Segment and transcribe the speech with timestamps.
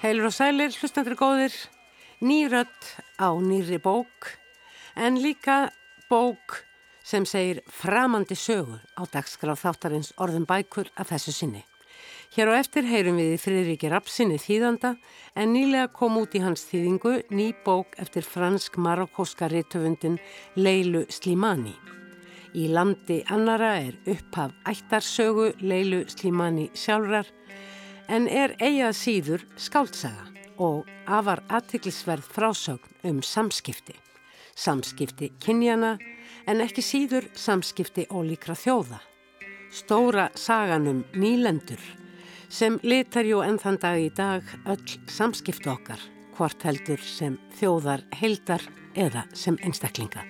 [0.00, 1.52] Heilur og sælir, hlustandri góðir,
[2.24, 2.86] nýrött
[3.20, 4.30] á nýri bók
[4.96, 5.74] en líka
[6.08, 6.62] bók
[7.04, 11.60] sem segir framandi sögu á dagskráð þáttarins orðum bækur af þessu sinni.
[12.32, 14.94] Hér á eftir heyrum við Friðriki Rapsinni þýðanda
[15.36, 20.16] en nýlega kom út í hans þýðingu ný bók eftir fransk-marokkóska rittöfundin
[20.56, 21.76] Leilu Slimani.
[22.56, 27.28] Í landi annara er upphaf ættarsögu Leilu Slimani sjálfrar
[28.10, 30.26] en er eigað síður skáltsaga
[30.60, 33.94] og afar aðtiklisverð frásögn um samskipti.
[34.58, 35.94] Samskipti kynjana
[36.50, 38.98] en ekki síður samskipti ólíkra þjóða.
[39.70, 41.80] Stóra saganum nýlendur
[42.50, 46.02] sem litar jú ennþann dag í dag öll samskipti okkar,
[46.34, 48.66] hvort heldur sem þjóðar heldar
[48.98, 50.26] eða sem einstaklinga.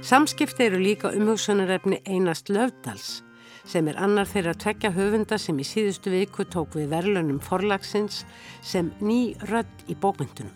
[0.00, 3.18] Samskipti eru líka umhugsunarefni einast löfdals
[3.68, 8.22] sem er annar þeirra tvekja höfunda sem í síðustu viku tók við verlunum forlagsins
[8.64, 10.54] sem ný rödd í bókmyndunum.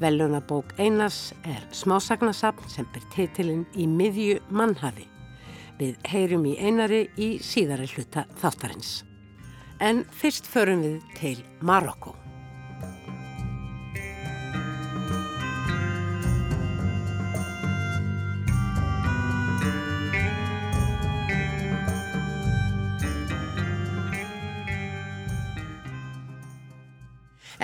[0.00, 5.08] Velunabók Einars er smásagnasapn sem ber titilinn í miðju mannhafi.
[5.80, 9.00] Við heyrum í Einari í síðari hluta þáttarins.
[9.80, 12.25] En fyrst förum við til Marokko.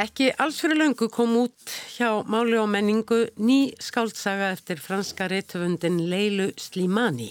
[0.02, 6.00] Ekki alls fyrir löngu kom út hjá Máli og menningu ný skáldsaga eftir franska reytufundin
[6.10, 7.28] Leilu Slimani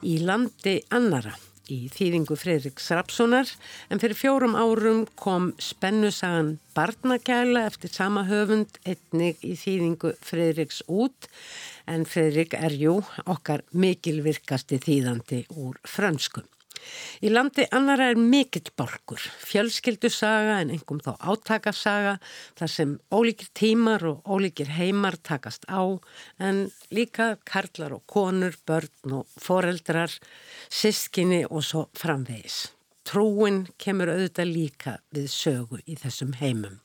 [0.00, 1.34] í landi annara
[1.68, 3.52] í þýðingu Fredriks Rapssonar
[3.92, 11.28] en fyrir fjórum árum kom spennusagan Barnagæla eftir sama höfund einnig í þýðingu Fredriks út
[11.84, 16.48] en Fredrik er jú okkar mikilvirkasti þýðandi úr franskum.
[17.24, 22.16] Í landi annara er mikill borgur, fjölskyldusaga en engum þá átakasaga
[22.58, 25.82] þar sem ólíkir tímar og ólíkir heimar takast á
[26.38, 30.12] en líka karlar og konur, börn og foreldrar,
[30.68, 32.66] sískinni og svo framvegis.
[33.06, 36.80] Trúin kemur auðvitað líka við sögu í þessum heimum.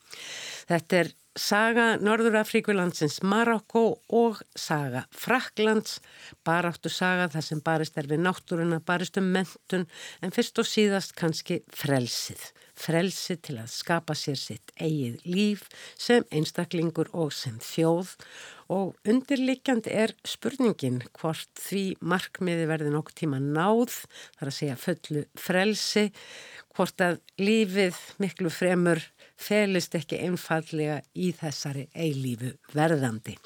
[0.69, 1.09] Þetta er
[1.39, 5.99] saga Norður-Afríkulandsins Marokko og saga Fraklands,
[6.43, 9.87] baráttu saga þar sem barist er við náttúruna, barist um mentun
[10.21, 12.51] en fyrst og síðast kannski frelsið.
[12.81, 15.67] Frelsið til að skapa sér sitt eigið líf
[15.99, 18.15] sem einstaklingur og sem þjóð
[18.71, 24.01] og undirlikjandi er spurningin hvort því markmiði verði nokk tíma náð,
[24.39, 26.09] þar að segja fullu frelsi,
[26.75, 29.03] hvort að lífið miklu fremur
[29.41, 33.37] felist ekki einfallega í þessari eilífu verðandi.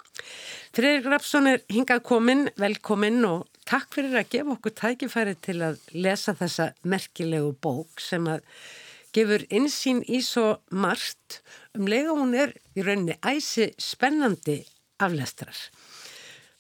[0.76, 5.80] Freyrir Grafsson er hingað komin, velkomin og takk fyrir að gefa okkur tækifæri til að
[5.96, 8.44] lesa þessa merkilegu bók sem að
[9.16, 11.40] gefur insýn í svo margt
[11.76, 14.60] um lega hún er í rauninni æsi spennandi
[15.00, 15.56] aflestrar.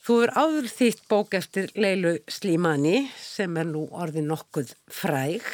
[0.05, 5.47] Þú er áður þýtt bók eftir Leilu Slímani sem er nú orðið nokkuð fræg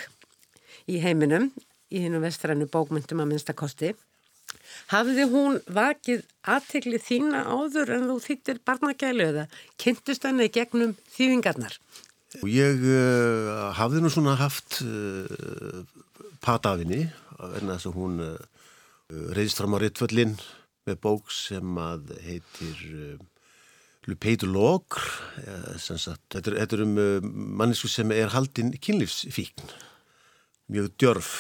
[0.92, 1.50] í heiminum
[1.92, 3.92] í hinn og vestrannu bókmyndum að minnstakosti.
[4.92, 9.46] Hafði hún vakið aðtegli þína áður en þú þýttir barnagælu eða
[9.80, 11.78] kynntust henni gegnum þýðingarnar?
[12.48, 15.84] Ég uh, hafði nú svona haft uh,
[16.44, 17.04] patafinni
[17.58, 18.36] en þess að hún uh,
[19.36, 20.38] reyðist fram á Rittvöllin
[20.88, 23.20] með bók sem að heitir
[24.10, 25.04] Lupeitur Lókr
[25.38, 26.96] þetta er um
[27.60, 29.76] mannesku sem er haldinn kynlífsfíkn
[30.72, 31.36] mjög djörf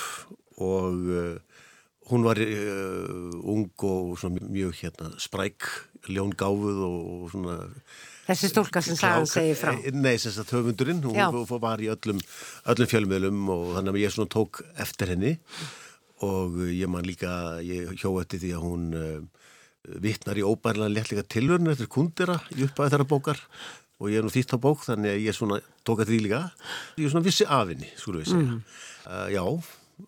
[0.61, 1.65] og uh,
[2.11, 5.67] hún var uh, ung og mjög hérna, spræk,
[6.11, 7.59] ljóngáfuð og svona
[8.31, 9.73] Þessi stúlka sem sagðan segir frá?
[9.75, 11.27] Eh, Nei, þess að höfundurinn, hún Já.
[11.33, 12.21] var í öllum,
[12.69, 15.33] öllum fjölmiðlum og þannig að ég svona tók eftir henni.
[16.23, 17.33] Og ég man líka,
[17.65, 19.19] ég hjó eftir því að hún uh,
[20.05, 23.43] vittnar í óbærlega léttleika tilvörn eftir kundera í uppæði þeirra bókar.
[24.01, 26.43] Og ég er nú þýtt á bók þannig að ég svona tók eftir því líka.
[27.01, 28.47] Ég svona vissi afinni, skulum við segja.
[28.47, 28.63] Mm.
[29.09, 29.45] uh, Já,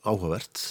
[0.01, 0.63] áhugavert.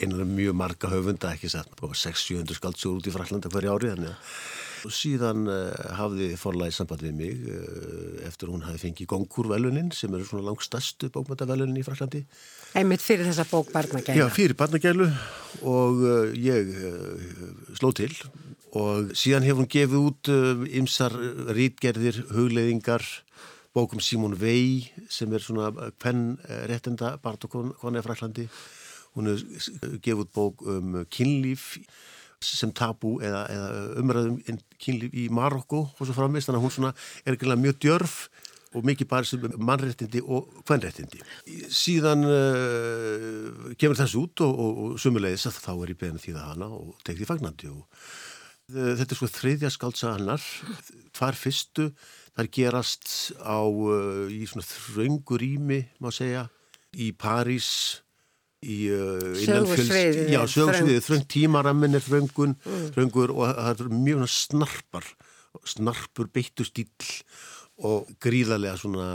[0.00, 4.34] Einan mjög marga höfunda ekki sett 600-700 skaldsjóður út í Fraklanda hverja ári þannig að
[4.86, 10.12] og síðan uh, hafði forlæði samband við mig uh, eftir hún hafi fengið Gongur-velunin sem
[10.16, 12.22] eru svona langt stærstu bókmöndavelunin í Fraklandi
[12.78, 15.10] Einmitt fyrir þessa bók Barnagælu Já, fyrir Barnagælu
[15.66, 16.70] og uh, ég
[17.78, 18.12] sló til.
[18.78, 20.28] Og síðan hefur hún gefið út
[20.78, 21.14] ymsar
[21.56, 23.02] rítgerðir, hugleiðingar
[23.74, 26.36] bókum Simon Vey sem er svona hvern
[26.70, 28.48] réttenda Bart og koni af Fraklandi
[29.16, 31.72] hún hefur gefið út bók um kynlíf
[32.40, 33.70] sem tabú eða, eða
[34.00, 34.38] umræðum
[34.80, 36.92] kynlíf í Marokko og svo framist, þannig að hún svona
[37.24, 38.16] er ekki mjög djörf
[38.70, 41.18] og mikið bara sem mannréttindi og hvernréttindi.
[41.74, 46.36] Síðan uh, kemur þessu út og, og, og sumulegis að þá er ég beðin því
[46.36, 48.04] það hana og tekði fagnandi og
[48.74, 50.44] þetta er sko þriðja skaldsa hannar,
[51.16, 51.90] hvar fyrstu
[52.36, 53.08] þar gerast
[53.42, 56.46] á uh, í svona þröngur ími má segja,
[56.94, 58.00] í París
[58.60, 58.90] í
[59.40, 62.88] sögursviðið já, sögursviðið, þröng tímarammin er þröngun, mm.
[62.96, 65.06] þröngur og það er mjög snarpar
[65.66, 66.88] snarpur beittu stíl
[67.80, 69.08] og gríðarlega svona,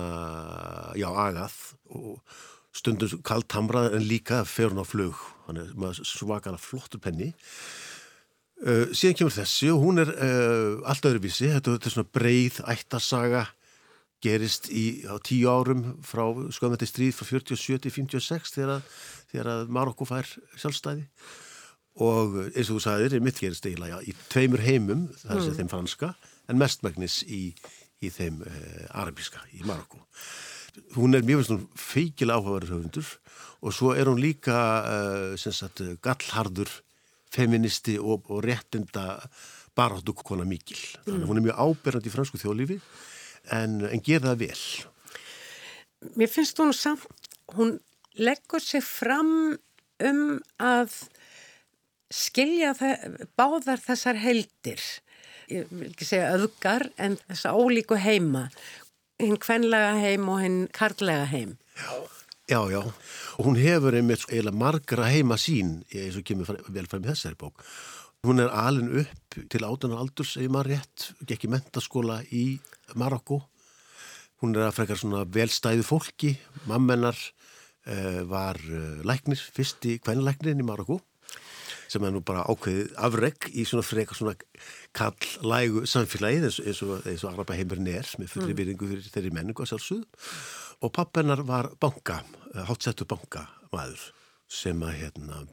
[0.98, 1.56] já, agað
[1.94, 2.38] og
[2.76, 7.32] stundum kallt hamrað en líka fer hún á flug, hann er svakana flottur penni.
[8.66, 12.56] Uh, síðan kemur þessi og hún er uh, allt öðruvísi, þetta, þetta er svona breið
[12.74, 13.44] ættasaga,
[14.26, 16.24] gerist í, á tíu árum frá
[16.56, 18.82] skömmeti stríð frá 47 til 56 þegar,
[19.30, 21.06] þegar að Marokko fær sjálfstæði
[22.02, 25.60] og eins og þú sagðir, mitt gerist eiginlega í tveimur heimum, það er mm.
[25.60, 26.10] þeim franska
[26.50, 27.44] en mestmægnis í
[28.02, 30.02] í þeim uh, arabíska í Marokko.
[30.98, 33.14] Hún er mjög feikil áhugaverður höfundur
[33.62, 34.58] og svo er hún líka
[35.38, 36.74] sagt, gallhardur
[37.36, 39.20] feministi og, og réttinda
[39.76, 40.80] baráttu kona mikil.
[41.04, 42.80] Þannig að hún er mjög áberðand í fransku þjóðlífi
[43.56, 44.62] en, en ger það vel.
[46.16, 47.78] Mér finnst hún samt, hún
[48.16, 49.56] leggur sig fram
[50.06, 50.22] um
[50.62, 50.94] að
[52.14, 54.84] skilja það, báðar þessar heldir
[55.52, 58.48] ég vil ekki segja öðgar, en þessa ólíku heima,
[59.22, 61.56] hinn kvenlega heim og hinn karlega heim.
[61.78, 61.92] Já,
[62.48, 62.82] já, já.
[63.38, 67.38] Og hún hefur einmitt eiginlega margra heima sín, eins og kemur vel fram í þessari
[67.40, 67.64] bók.
[68.26, 72.46] Hún er alin upp til átunar aldurs, ef maður rétt, gekk í mentaskóla í
[72.98, 73.44] Marokko.
[74.42, 76.36] Hún er að frekar svona velstæðu fólki,
[76.70, 81.02] mammenar uh, var uh, læknir, fyrst í kvenlæknirinn í Marokko
[81.92, 84.34] sem er nú bara ákveðið afreg í svona frekar svona
[84.96, 88.60] kall-lægu samfélagið eins, eins og, og Araba heimurinn er með fullri mm.
[88.60, 90.26] viðringu fyrir þeirri menningu að sjálfsögðu
[90.82, 92.22] og pappennar var banka,
[92.54, 94.12] eh, hátsettu bankamaður
[94.48, 95.46] sem að hérna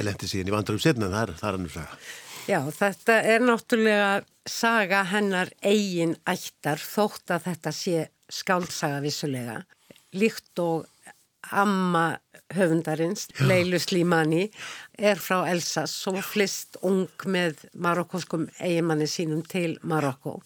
[0.00, 1.96] lendi síðan í vandarum setna það er, það er að
[2.42, 9.60] Já, þetta er náttúrulega saga hennar eigin ættar þótt að þetta sé skálsaga vissulega.
[10.18, 10.88] Líkt og
[11.54, 12.18] amma
[12.52, 14.48] höfundarins, Leilu Slimani,
[14.98, 20.40] er frá Elsas og flist ung með marokkoskum eigimanni sínum til Marokko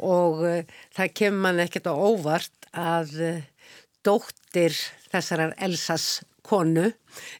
[0.00, 0.60] og uh,
[0.96, 3.38] það kemur mann ekkert á óvart að uh,
[4.06, 4.74] dóttir
[5.10, 6.88] þessarar Elsas konu,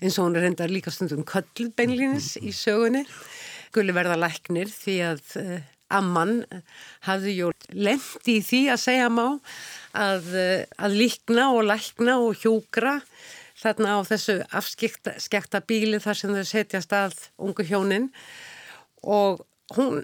[0.03, 3.05] eins og hún er hendar líka stundum köll beinlýnis í sögunni,
[3.75, 5.59] gulli verða læknir því að uh,
[5.91, 6.45] amman
[7.07, 9.27] hafði jú lendi í því að segja má
[9.99, 10.29] að,
[10.79, 13.01] að líkna og lækna og hjúgra
[13.61, 18.09] þarna á þessu afskekta bíli þar sem þau setja stað ungu hjónin.
[19.05, 19.43] Og
[19.77, 20.03] hún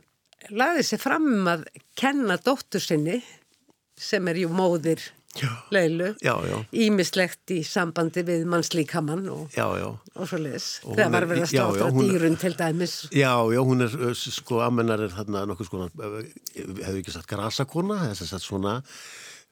[0.52, 1.66] laði sér fram að
[1.98, 3.20] kenna dóttur sinni
[3.96, 5.00] sem er jú móðir
[5.74, 6.12] leilu.
[6.86, 12.40] Ímislegt í sambandi við mannslíkamann og, og svo leiðis það var verið að státa dýrun
[12.40, 12.96] til dæmis.
[13.10, 18.36] Já, já, hún er sko, ammennar er þarna nokkuð sko hefur ekki sagt grasakona, þess
[18.36, 18.76] að svona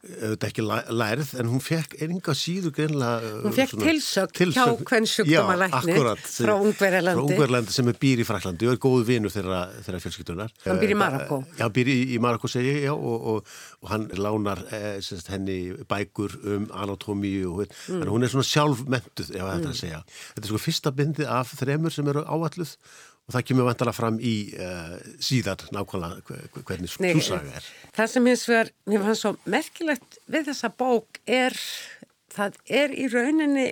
[0.05, 0.67] auðvitað ekki
[1.01, 7.21] lærið en hún fekk einhver síður greinlega hún fekk tilsökt hjá hvern sjúkdómalækni frá Ungverðarlandi
[7.21, 10.95] frá Ungverðarlandi sem er býr í Fraklandi og er góðu vinur þeirra, fjölskyldunar hann býr
[10.95, 14.63] í Marokko já, hann býr í, í Marokko segi ég og, og, og hann lánar
[14.75, 15.59] eh, sérst, henni
[15.89, 18.05] bækur um anatómi og mm.
[18.11, 20.01] hún er svona sjálfmentuð ef það er að segja.
[20.35, 22.77] Þetta er sko fyrsta bindi af þremur sem eru áalluð
[23.25, 27.69] og það kemur vantala fram í uh, síðar nákvæmlega hvernig súsaga er.
[27.97, 31.57] Það sem hins vegar, mér fannst svo merkilegt við þessa bók er,
[32.35, 33.71] það er í rauninni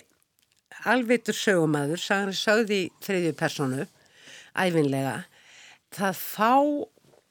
[0.89, 3.87] alveitur sögumæður, sagði sögði í þriðju personu,
[4.57, 5.19] æfinlega,
[5.93, 6.53] það fá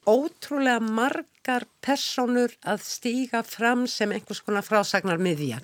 [0.08, 5.60] ótrúlega margar personur að stíga fram sem einhvers konar frásagnar miðja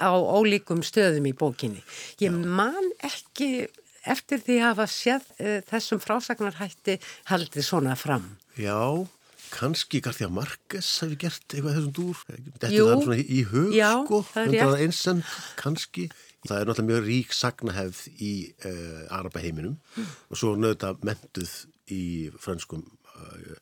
[0.00, 1.82] á ólíkum stöðum í bókinni.
[2.20, 3.68] Ég man ekki
[4.08, 6.98] eftir því að hafa séð uh, þessum frásagnarhætti
[7.30, 8.26] haldið svona fram?
[8.60, 9.06] Já,
[9.54, 12.24] kannski Garðja Marques hefði gert eitthvað þessum dúr.
[12.30, 14.22] Þetta er það svona í hug, já, sko.
[14.32, 16.08] Það er einsend, kannski.
[16.46, 18.32] Það er náttúrulega mjög rík sagnahefð í
[18.64, 20.12] uh, Arabaheiminum mm.
[20.32, 21.50] og svo nöðta mentuð
[21.92, 22.04] í
[22.40, 23.58] franskum uh,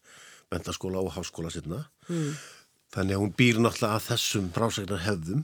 [0.52, 1.83] mentaskóla og háskóla sinna.
[2.07, 2.37] Mm.
[2.95, 5.42] Þannig að hún býr náttúrulega að þessum frásagnar hefðum.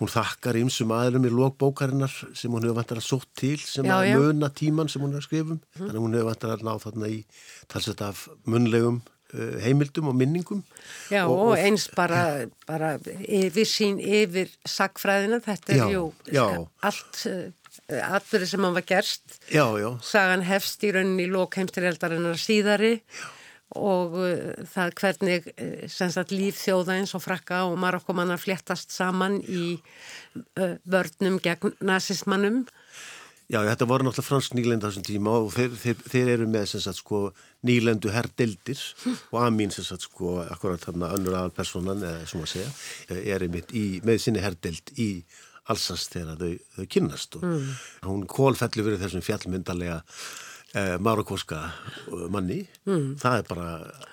[0.00, 3.94] Hún þakkar ymsum aðlum í lókbókarinnar sem hún hefur vantar að sótt til sem já,
[3.94, 4.16] að já.
[4.18, 5.60] möna tíman sem hún hefur skrifum.
[5.60, 5.84] Mm.
[5.84, 7.20] Þannig að hún hefur vantar að ná þarna í
[7.70, 10.64] talsett af munlegum uh, heimildum og minningum.
[11.12, 12.24] Já og, og eins bara,
[12.66, 15.38] bara yfir sín, yfir sagfræðina.
[15.46, 17.24] Þetta er já, jú allt...
[17.28, 17.48] Uh,
[17.90, 19.88] Atbyrði sem hann var gerst já, já.
[20.02, 22.96] sagan hefst í rauninni í lókheimstireldarinnar síðari
[23.78, 29.40] og uh, það hvernig uh, sagt, líf þjóða eins og frakka og marokkomannar fléttast saman
[29.44, 32.64] í uh, vörnum gegn nazismannum.
[33.50, 37.00] Já, þetta voru náttúrulega fransk nýlenda þessum tíma og þeir, þeir, þeir eru með sagt,
[37.00, 37.22] sko,
[37.66, 38.82] nýlendu herrdildir
[39.32, 42.68] og Amin sagt, sko, akkurat þarna önnur aðal personan, eða sem að segja,
[43.18, 45.10] er einmitt í, með sinni herddild í
[45.70, 47.66] allsast þegar þau, þau kynnast og mm.
[48.06, 49.98] hún kólfelli verið þessum fjallmyndarlega
[50.74, 52.60] eh, marokkoska eh, manni.
[52.88, 53.14] Mm.
[53.20, 53.68] það er bara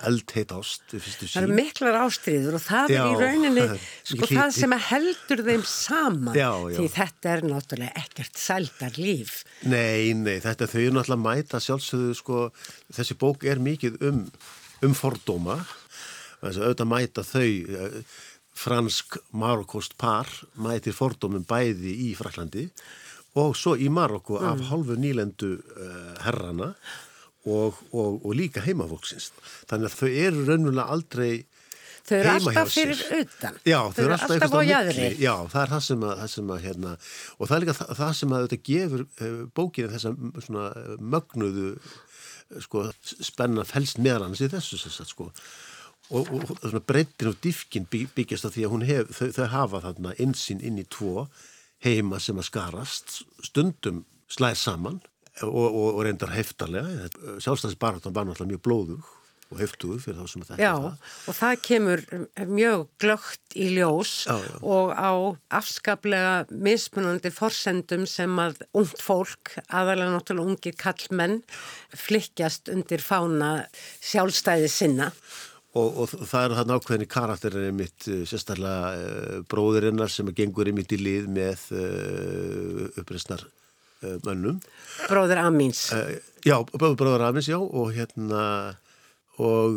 [0.10, 3.66] eldheit ást það eru miklar ástriður og það já, er í rauninni
[4.12, 6.38] sko það sem heldur þeim saman.
[6.38, 6.78] Já, já.
[6.78, 9.42] því þetta er náttúrulega ekkert sældar líf.
[9.66, 12.46] Nei, nei, þetta þau eru náttúrulega mæta sjálfsögðu sko,
[12.94, 14.24] þessi bók er mikið um,
[14.86, 15.62] um fordóma.
[16.42, 18.00] Þess að auðvitað mæta þau eh,
[18.58, 22.68] fransk-marokkost par mætir fordómum bæði í Fraklandi
[23.38, 24.48] og svo í Marokko mm.
[24.52, 26.72] af halvu nýlendu uh, herrana
[27.48, 29.32] og, og, og líka heimafóksins.
[29.70, 31.32] Þannig að þau eru raunulega aldrei
[32.08, 33.56] Þau eru alltaf fyrir utan.
[33.68, 35.08] Já, þau, þau eru alltaf, alltaf á jæðri.
[35.20, 36.92] Já, það er það sem að, það sem að hérna,
[37.36, 40.14] og það er líka það, það sem að þetta gefur uh, bókinu þessa
[40.46, 41.72] svona uh, mögnuðu
[42.64, 47.38] sko, spenna fælst meðan hans í þessu þess að sko og, og, og breytin og
[47.44, 51.28] diffkin byggjast á því að hef, þau, þau hafa þarna einsinn inn í tvo
[51.86, 55.00] heima sem að skarast stundum slæð saman
[55.46, 57.10] og, og reyndar heftarlega
[57.44, 59.14] sjálfstæðisbaratan var náttúrulega mjög blóðug
[59.48, 60.74] og heftuðu fyrir þá sem þetta Já,
[61.32, 62.02] og það kemur
[62.50, 64.56] mjög glögt í ljós já, já.
[64.60, 65.12] og á
[65.60, 71.40] afskaplega mismunandi forsendum sem að ungt fólk, aðalega náttúrulega ungir kallmenn,
[71.96, 73.54] flikkjast undir fána
[74.04, 75.14] sjálfstæði sinna
[75.78, 80.74] Og, og það er það nákvæðinni karakterinn mitt eh, sérstaklega uh, bróðurinnar sem gengur í
[80.76, 84.60] mitt í lið með uh, uppreysnar uh, mönnum.
[85.06, 85.88] Bróður Amins.
[86.48, 88.44] Já, bróður Amins, já, og hérna
[89.38, 89.76] og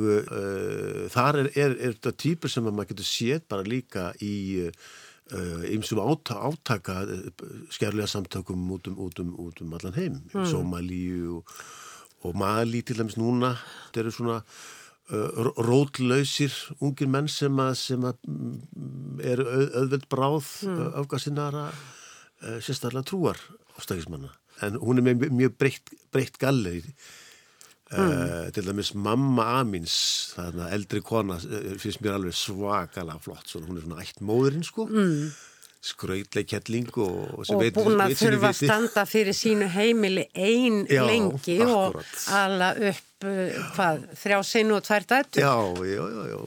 [1.12, 4.64] þar er, er, er þetta týpur sem maður getur séð bara líka í
[5.68, 7.02] einsum áta, átaka
[7.68, 10.46] skjærlega samtökum út um, út um, út um allan heim, mm.
[10.48, 11.52] Somalíu og,
[12.24, 13.52] og Mali til dæmis núna,
[13.90, 14.38] þetta eru svona
[15.10, 20.84] rótlausir ungir menn sem að, sem að mm, eru auðveld bráð mm.
[21.02, 23.40] afgasinnara uh, sérstaklega trúar
[23.80, 24.30] ástækismanna
[24.66, 26.82] en hún er með mjög breytt, breytt galli.
[27.90, 28.50] Uh, mm.
[28.54, 29.94] til dæmis mamma Amins
[30.38, 33.50] er eldri kona finnst mér alveg svakalega flott.
[33.56, 34.86] Hún er svona ætt móðurinn sko.
[34.86, 35.30] Mm
[35.80, 42.10] skrautleg kettling og, og búin að þurfa að standa fyrir sínu heimili einn lengi akkurat.
[42.12, 45.54] og alla upp uh, hvað, þrjá sinu og tvær dættur já,
[45.88, 46.42] já, já, já.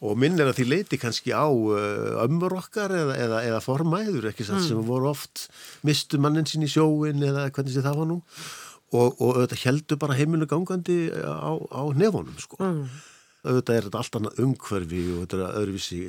[0.00, 4.30] Og minn er að því leiti kannski á uh, ömmur okkar eða, eða, eða formæður
[4.32, 4.70] ekki satt mm.
[4.70, 5.50] sem voru oft
[5.84, 8.20] mistu mannin sín í sjóin eða hvernig sé það var nú.
[8.90, 12.56] Og, og þetta heldur bara heimilu gangandi á, á nefonum sko.
[12.64, 12.88] Mm
[13.44, 16.00] auðvitað er þetta allt annað umhverfi og þetta er öðruvísi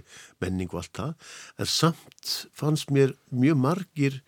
[0.43, 4.21] menning og allt það en samt fannst mér mjög margir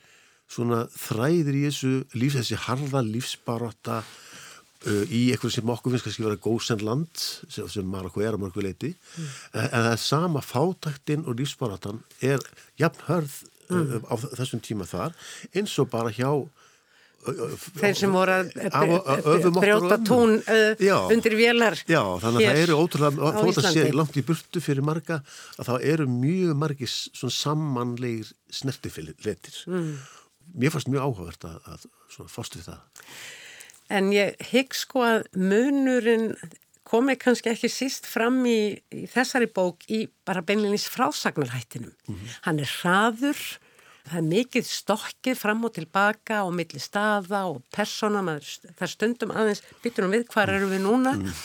[0.53, 6.25] svona þræðir í þessu líf, þessi harða lífsbaróta uh, í eitthvað sem okkur finnst kannski
[6.27, 9.31] vera góðsend land sem, sem Marokko er á mörgu leiti mm.
[9.53, 12.43] en, en það er sama fátaktinn og lífsbarótan er
[12.81, 13.39] jafn hörð
[13.71, 14.09] uh, mm.
[14.11, 15.17] á þessum tíma þar
[15.55, 16.29] eins og bara hjá
[17.79, 23.61] þeir sem voru að brjóta tún undir vélar Já, þannig að það eru ótrúlega þótt
[23.63, 25.21] að sé langt í burtu fyrir marga
[25.57, 29.95] að það eru mjög margi samanleir snertifilitir mm.
[30.53, 33.07] Mér fannst mjög áhugavert að, að fást við það.
[33.93, 36.33] En ég hygg sko að munurinn
[36.87, 41.93] komið kannski ekki síst fram í, í þessari bók í bara beinleginis frásagnarhættinum.
[42.07, 42.35] Mm -hmm.
[42.45, 43.41] Hann er hraður
[44.03, 49.31] Það er mikið stokkið fram og tilbaka og milli staða og persóna, maður, það stundum
[49.31, 51.37] aðeins, byttunum við hvað eru við núna mm.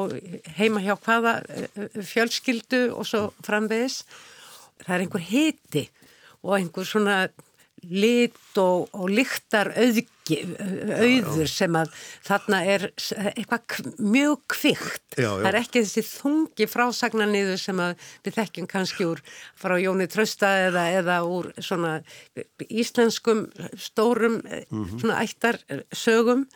[0.00, 0.14] og
[0.56, 4.00] heima hjá hvaða eh, fjölskyldu og svo framvegis.
[4.86, 5.84] Það er einhver hiti
[6.40, 7.18] og einhver svona
[7.84, 11.92] lit og, og lyktar auður sem að
[12.24, 12.86] þarna er
[13.34, 15.04] eitthvað mjög kvikt.
[15.14, 15.42] Já, já.
[15.44, 19.22] Það er ekki þessi þungi frásagnaniðu sem að við þekkjum kannski úr
[19.60, 22.00] frá Jóni Trösta eða, eða úr svona
[22.66, 23.46] íslenskum
[23.78, 24.98] stórum mm -hmm.
[25.00, 26.46] svona ættarsögum.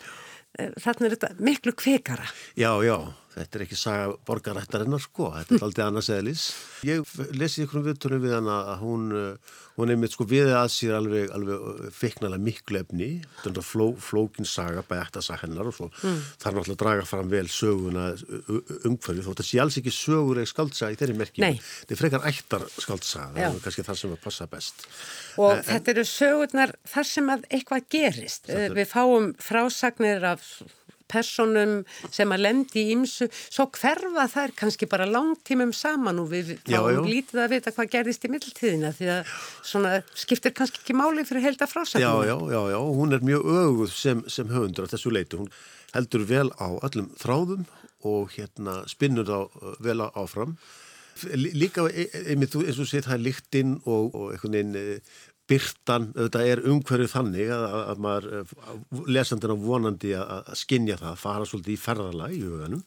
[0.59, 2.27] Þarna er þetta miklu kvikara.
[2.57, 3.12] Já, já.
[3.30, 6.44] Þetta er ekki saga borgarættarinnar sko, þetta er aldrei annars eðlis.
[6.87, 10.50] Ég lesi ykkur um viðtunum við hana að hún, uh, hún er mitt sko við
[10.50, 13.10] að sér alveg, alveg uh, feiknalega miklu efni,
[13.44, 16.16] þetta er fló, flókin saga bæði saga hennar og svo mm.
[16.42, 18.08] þarf náttúrulega að draga fram vel söguna
[18.88, 21.62] umhverfið þótt að sé alls ekki söguleg skaldsaga í þeirri merkjum.
[21.62, 24.84] Þetta er frekar ættar skaldsaga, það er kannski þar sem að passa best.
[25.38, 28.50] Og en, þetta eru sögurnar þar sem að eitthvað gerist.
[28.50, 30.50] Við fáum frásagnir af
[31.11, 31.75] personum
[32.12, 37.09] sem að lendi í ymsu, svo hverfa þær kannski bara langtímum saman og við fáum
[37.09, 39.35] lítið að vita hvað gerðist í middeltíðina því að
[39.73, 42.07] svona skiptir kannski ekki máli fyrir held að frásagna.
[42.07, 45.52] Já, já, já, já, hún er mjög öguð sem, sem höfundur af þessu leiti, hún
[45.95, 47.67] heldur vel á öllum þráðum
[48.07, 49.40] og hérna spinnur á
[49.83, 50.57] vel áfram.
[51.37, 55.00] Líka e, e, einmitt eins og sétt það er líktinn og, og einhvern veginn e,
[55.50, 58.54] byrtan, þetta er umhverju þannig að, að maður
[59.11, 62.85] lesandina vonandi að, skinja það fara svolítið í ferðarlag í huganum.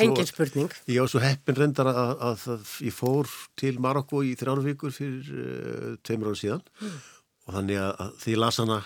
[0.00, 0.70] Engin spurning.
[0.88, 3.28] Ég var svo heppin reyndar að, að, að ég fór
[3.60, 6.64] til Marokko í þrjárvíkur fyrir uh, tveimur ára síðan.
[6.80, 6.96] Mm.
[7.44, 8.78] og þannig að því ég las hana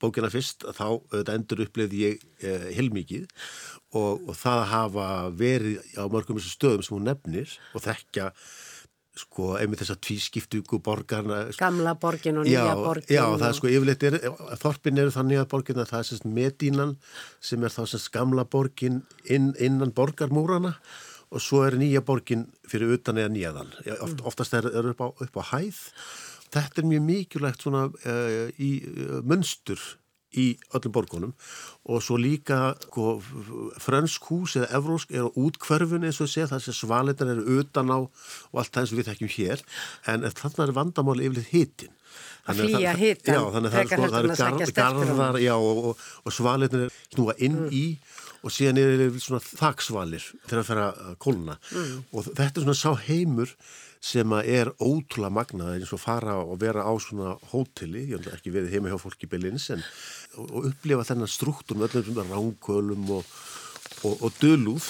[0.00, 3.26] bókina fyrst þá auðvitað endur upplefði ég uh, heilmikið.
[3.90, 8.30] Og, og það hafa verið á mörgum þessu stöðum sem hún nefnir og þekkja
[9.20, 13.70] sko einmitt þess að tvískiptugu borgarna Gamla borgin og nýja borgin Já, það er sko
[13.70, 14.18] yfirleitt, er,
[14.62, 16.96] þorpin eru það nýja borgin að það er sérst medínan
[17.50, 20.74] sem er þá sérst gamla borgin inn, innan borgarmúrana
[21.30, 24.26] og svo er nýja borgin fyrir utan eða nýjaðan Oft, mm.
[24.26, 25.80] oftast er það upp, upp á hæð.
[26.50, 29.78] Þetta er mjög mikilvægt svona uh, í uh, munstur
[30.38, 30.46] í
[30.76, 31.32] öllum borgunum
[31.90, 33.16] og svo líka sko,
[33.82, 37.90] fransk hús eða evrósk er á útkverfun eins og sé það sem svalitar eru utan
[37.90, 39.64] á og allt það og við þekkjum hér
[40.12, 41.96] en þannig er vandamáli yfirleitt hitin
[42.46, 46.86] að flýja hitan já þannig að það, það eru garðar já, og, og, og svalitar
[46.86, 47.74] er snúa inn mm.
[47.74, 47.84] í
[48.40, 51.94] og síðan er það svona þaksvalir fer að kóluna mm.
[52.14, 53.52] og þetta er svona sá heimur
[54.00, 58.54] sem er ótrúlega magnað eins og fara og vera á svona hóteli, ég hef ekki
[58.54, 59.84] verið heima hjá fólki bylins en
[60.40, 63.34] og upplifa þennan struktúr með öllum svona ránkölum og,
[64.08, 64.86] og, og dölúð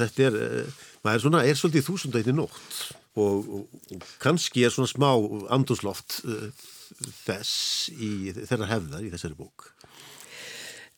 [0.00, 2.80] þetta er, eh, maður er svona, er svolítið þúsundæti nótt
[3.20, 5.10] og, og kannski er svona smá
[5.54, 6.48] andusloft uh,
[7.24, 9.68] þess í þeirra hefðar í þessari bók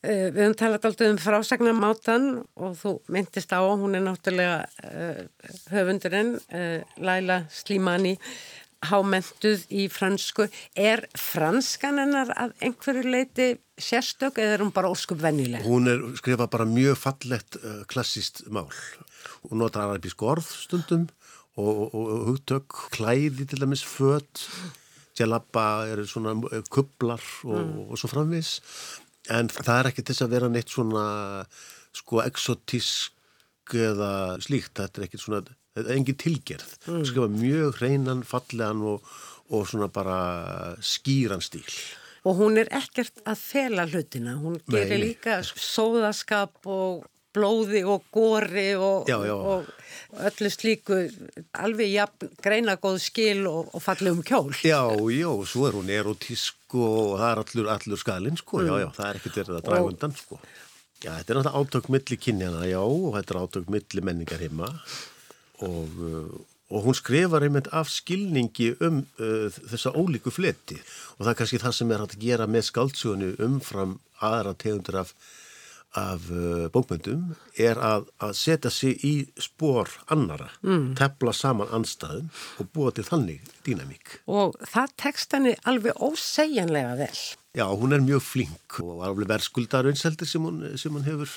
[0.07, 2.29] Við höfum talað alltaf um frásagnamátan
[2.63, 5.25] og þú myndist á, hún er náttúrulega uh,
[5.73, 6.37] höfundurinn
[7.03, 8.15] Laila Slimani
[8.87, 10.47] hámentuð í fransku.
[10.79, 13.49] Er franskan hennar að einhverju leiti
[13.81, 15.65] sérstök eða er hún bara óskup vennileg?
[15.67, 17.59] Hún er skrifað bara mjög fallett
[17.91, 18.71] klassíst mál.
[19.47, 21.09] Hún notar arabísk orð stundum
[21.57, 24.45] og, og, og hugtök, klæði til dæmis fött,
[25.17, 26.35] tjalabba er svona
[26.73, 27.77] kublar og, mm.
[27.89, 28.59] og svo framvis.
[29.33, 31.07] En það er ekki til að vera neitt svona
[31.97, 34.11] sko exotísk eða
[34.45, 34.77] slíkt.
[34.79, 35.43] Þetta er ekki svona
[35.77, 37.05] þetta er engin tilgerð mm.
[37.09, 39.15] skrifa mjög hreinan, fallegan og,
[39.53, 40.19] og svona bara
[40.85, 41.69] skýran stíl
[42.27, 45.03] og hún er ekkert að fela hlutina hún gerir Nei.
[45.11, 47.05] líka sóðaskap og
[47.37, 49.37] blóði og góri og, já, já.
[49.37, 51.01] og öllu slíku
[51.53, 54.53] alveg jafn, greina góð skil og, og fallegum kjól.
[54.65, 58.71] Já, já, svo er hún erotísk og það er allur, allur skalinn sko, mm.
[58.71, 60.41] já, já, það er ekkert verið að draga undan sko.
[61.05, 64.71] Já, þetta er náttúrulega átök milli kynjana, já, og þetta er átök milli menningar heima
[65.65, 66.37] og, uh,
[66.73, 70.79] og hún skrifar einmitt af skilningi um uh, þessa ólíku fleti.
[71.17, 75.03] Og það er kannski það sem er hægt að gera með skáltsugunni umfram aðra tegundur
[75.05, 75.13] af,
[75.97, 80.95] af uh, bókmyndum er að, að setja sig í spór annara, mm.
[81.01, 82.29] tepla saman anstæðum
[82.61, 84.19] og búa til þannig dýnamík.
[84.29, 87.23] Og það tekst henni alveg ósegjanlega vel.
[87.57, 90.45] Já, hún er mjög flink og alveg verðskuldar vinseldir sem,
[90.77, 91.33] sem hún hefur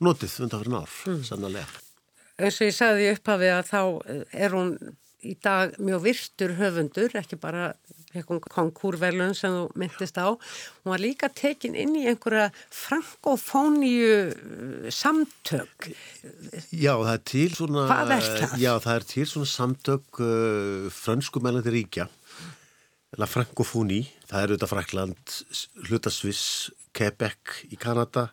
[0.00, 1.22] notið undan fyrir nár, mm.
[1.28, 1.68] sannlega
[2.38, 4.72] eins og ég sagði upp af því að þá eh, er hún
[5.26, 7.72] í dag mjög virtur höfundur, ekki bara
[8.48, 10.32] konkúrverlun sem þú myndist á.
[10.82, 15.90] Hún var líka tekin inn í einhverja frankofóníu eh, samtök.
[16.72, 17.88] Já, það er til svona...
[17.90, 18.54] Hvað er það?
[18.62, 22.08] Já, það er til svona samtök uh, frönsku mellandi ríkja.
[23.18, 25.36] La frankofóni, það er auðvitað Frækland,
[25.88, 26.46] Hlutasviss,
[26.96, 28.28] Quebec í Kanada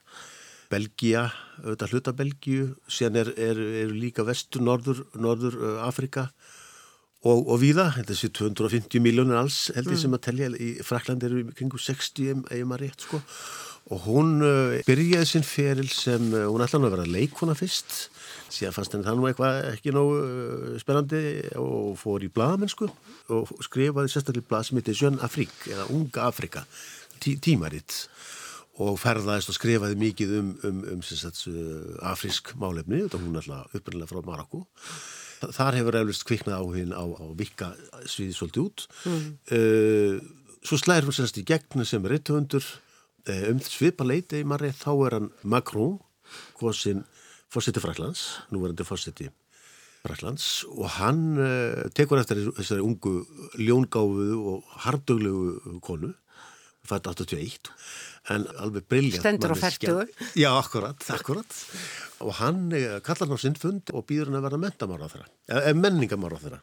[0.71, 1.29] Belgia,
[1.61, 6.29] auðvitað hluta Belgiu, síðan er, er, er líka vestur, norður, norður uh, Afrika
[7.25, 10.03] og, og viða, þessi 250 miljónir alls held ég mm.
[10.03, 13.21] sem að tellja, í Frakland eru kringu 60 ef maður rétt sko
[13.93, 18.07] og hún uh, byrjaði sinn feril sem, uh, hún ætlaði að vera leikona fyrst,
[18.49, 21.21] síðan fannst henni það nú eitthvað ekki nógu uh, spennandi
[21.61, 22.89] og fór í bladamennsku
[23.35, 26.65] og skrifaði sérstaklega blad sem heitir Jeune Afrique eða Unga Afrika,
[27.21, 28.07] tí, tímaritt
[28.81, 31.45] og ferðaðist og skrifaði mikið um, um, um sagt,
[32.09, 34.65] afrísk málefni, þetta hún alltaf upprænlega frá Marokko.
[35.43, 37.71] Þar hefur eflust kviknað á hinn á, á vikka
[38.07, 38.85] sviði svolítið út.
[39.05, 39.29] Mm.
[39.51, 44.47] Uh, svo slæðir hún sérst í gegn sem er eitthundur uh, um svipa leiti í
[44.47, 45.97] marri, þá er hann Macron,
[46.59, 47.03] hvosinn
[47.51, 49.29] fórseti Fræklands, nú verður fórseti
[50.05, 53.17] Fræklands og hann uh, tekur eftir þessari ungu
[53.59, 56.13] ljóngáfuðu og hardöglegu konu
[56.89, 57.71] fætt 81
[58.33, 60.05] en alveg briljant Stendur á færtugu
[60.37, 61.57] Já, akkurat, akkurat.
[62.25, 65.13] Og hann eh, kallar hann á sinn fund og býður hann að verða mentamára á
[65.13, 66.61] þeirra eða menningamára á þeirra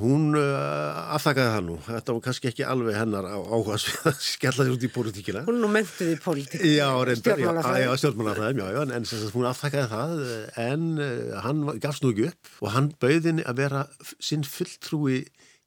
[0.00, 1.76] hún uh, afþakkaði það nú.
[1.86, 5.44] Þetta var kannski ekki alveg hennar áhuga að skella þér út í pólitíkina.
[5.48, 6.88] Hún nú mentuð í pólitík já,
[7.20, 10.24] stjórnmálafræði já, já, en, en hún afþakkaði það
[10.64, 13.86] en uh, hann gafst nú ekki upp og hann bauðinni að vera
[14.18, 15.22] sinn fulltrúi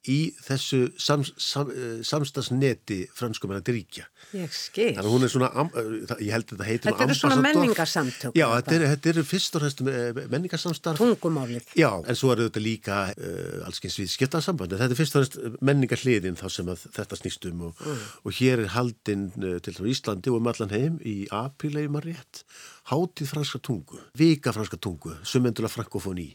[0.07, 4.05] í þessu sam, sam, eh, samstagsneti franskumenandi ríkja.
[4.35, 4.93] Ég skil.
[4.95, 6.87] Þannig að hún er svona, eh, ég held að þetta heitir...
[6.87, 8.37] Þetta eru svona menningarsamtök.
[8.37, 11.01] Já, þetta eru er fyrst og fremst eh, menningarsamstarf.
[11.01, 11.73] Tungumálið.
[11.79, 14.79] Já, en svo eru þetta líka uh, allskyns við skiptaðsambandi.
[14.79, 18.07] Þetta er fyrst og fremst menningarhliðin þá sem þetta snýstum og, mm.
[18.23, 22.43] og hér er haldinn til þá Íslandi og um allan heim í aprílegi maður rétt
[22.87, 26.29] hátið franska tungu, vika franska tungu, sumendula frankofóni.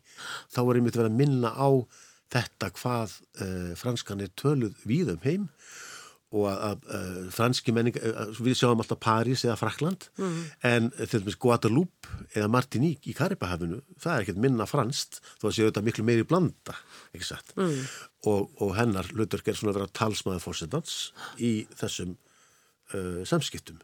[0.52, 1.68] Þá er einmitt verið að minna á
[2.32, 5.48] þetta hvað uh, franskan er töluð við um heim
[6.32, 10.38] og að, að uh, franski menning, uh, við sjáum alltaf Paris eða Frakland mm.
[10.68, 15.56] en til dæmis Guadeloupe eða Martinique í Karibahafinu, það er ekkert minna franst þó að
[15.58, 16.78] séu þetta miklu meiri blanda
[17.12, 17.76] mm.
[18.32, 20.98] og, og hennar Ludvig er svona að vera talsmaður fórsetans
[21.40, 22.16] í þessum
[23.28, 23.78] samskiptum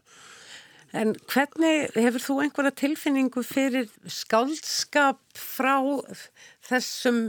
[0.95, 5.77] En hvernig hefur þú einhverja tilfinningu fyrir skálskap frá
[6.65, 7.27] þessum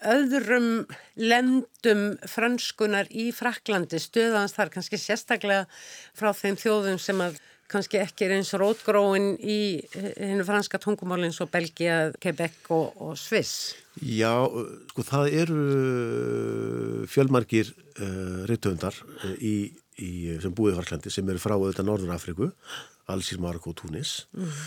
[0.00, 0.86] öðrum
[1.20, 5.66] lendum franskunar í Fraklandi stöðans þar kannski sérstaklega
[6.16, 7.38] frá þeim þjóðum sem að
[7.72, 13.72] kannski ekki er eins rótgróin í hennu franska tungumálinn svo Belgia, Quebec og, og Sviss.
[14.04, 14.44] Já,
[14.92, 15.62] sko það eru
[17.12, 22.14] fjölmarkir uh, rittöndar uh, í, í, sem búið í Fraklandi sem eru frá auðvitað Norður
[22.16, 22.50] Afriku,
[23.12, 24.64] Alsir, Marokko og Túnis og mm.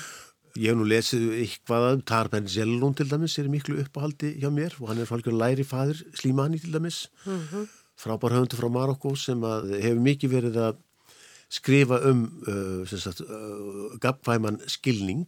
[0.55, 4.77] Ég hef nú lesið eitthvað um Tarben Zellun til dæmis er miklu uppáhaldi hjá mér
[4.79, 7.09] og hann er fólkur læri fadur Slimani til dæmis.
[7.25, 7.67] Mm -hmm.
[7.99, 10.75] frábár höfundu frá Marokko sem hefur mikið verið að
[11.49, 15.27] skrifa um uh, sagt, uh, gafvæman skilning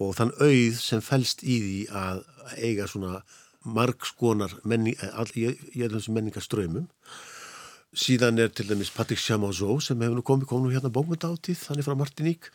[0.00, 2.24] og þann auð sem fælst í því að
[2.56, 3.22] eiga svona
[3.64, 4.96] margskonar menning,
[6.08, 6.88] menningarströymum
[7.94, 11.78] síðan er til dæmis Patrick Chamoiseau sem hefur nú komið, komið hérna bókmynda átíð, hann
[11.78, 12.50] er frá Martiník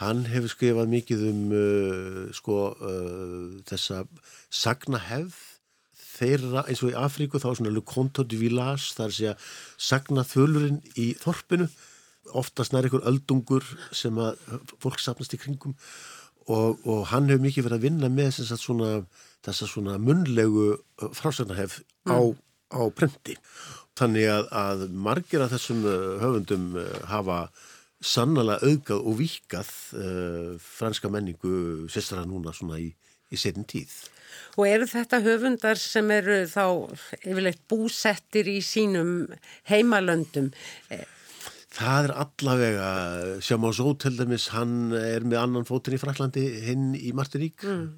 [0.00, 4.02] Hann hefur skrifað mikið um uh, sko, uh, þessa
[4.50, 5.36] sagnahefð
[6.14, 9.34] þeirra eins og í Afríku þá svona Le Conte du Village það er að segja
[9.88, 11.68] sagnaþölurinn í þorpinu.
[12.34, 14.40] Oftast nær einhver öldungur sem að
[14.82, 15.76] fólk sapnast í kringum.
[16.44, 18.90] Og, og hann hefur mikið verið að vinna með svona,
[19.46, 22.12] þessa svona munlegu uh, frásagnahefð mm.
[22.12, 22.18] á,
[22.76, 23.38] á prenti.
[23.94, 27.38] Þannig að, að margir af þessum uh, höfundum uh, hafa
[28.04, 32.90] sannlega auðgað og vikað uh, franska menningu sérstaklega núna svona í,
[33.32, 33.94] í setin tíð.
[34.58, 36.64] Og eru þetta höfundar sem eru þá
[37.22, 39.32] yfirleitt búsettir í sínum
[39.70, 40.52] heimalöndum?
[41.74, 42.88] Það er allavega,
[43.42, 47.64] sjáum á svo til dæmis, hann er með annan fótinn í Fraklandi, hinn í Martiník.
[47.66, 47.88] Mm.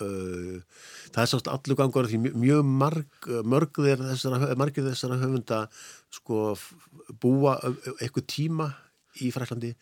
[0.00, 0.60] Uh,
[1.12, 5.64] það er sátt allur gangur því mjög marg, mörgðir þessara, þessara höfunda
[6.12, 6.54] sko
[7.20, 7.58] búa
[8.00, 8.70] eitthvað tíma
[9.24, 9.74] í Fræklandi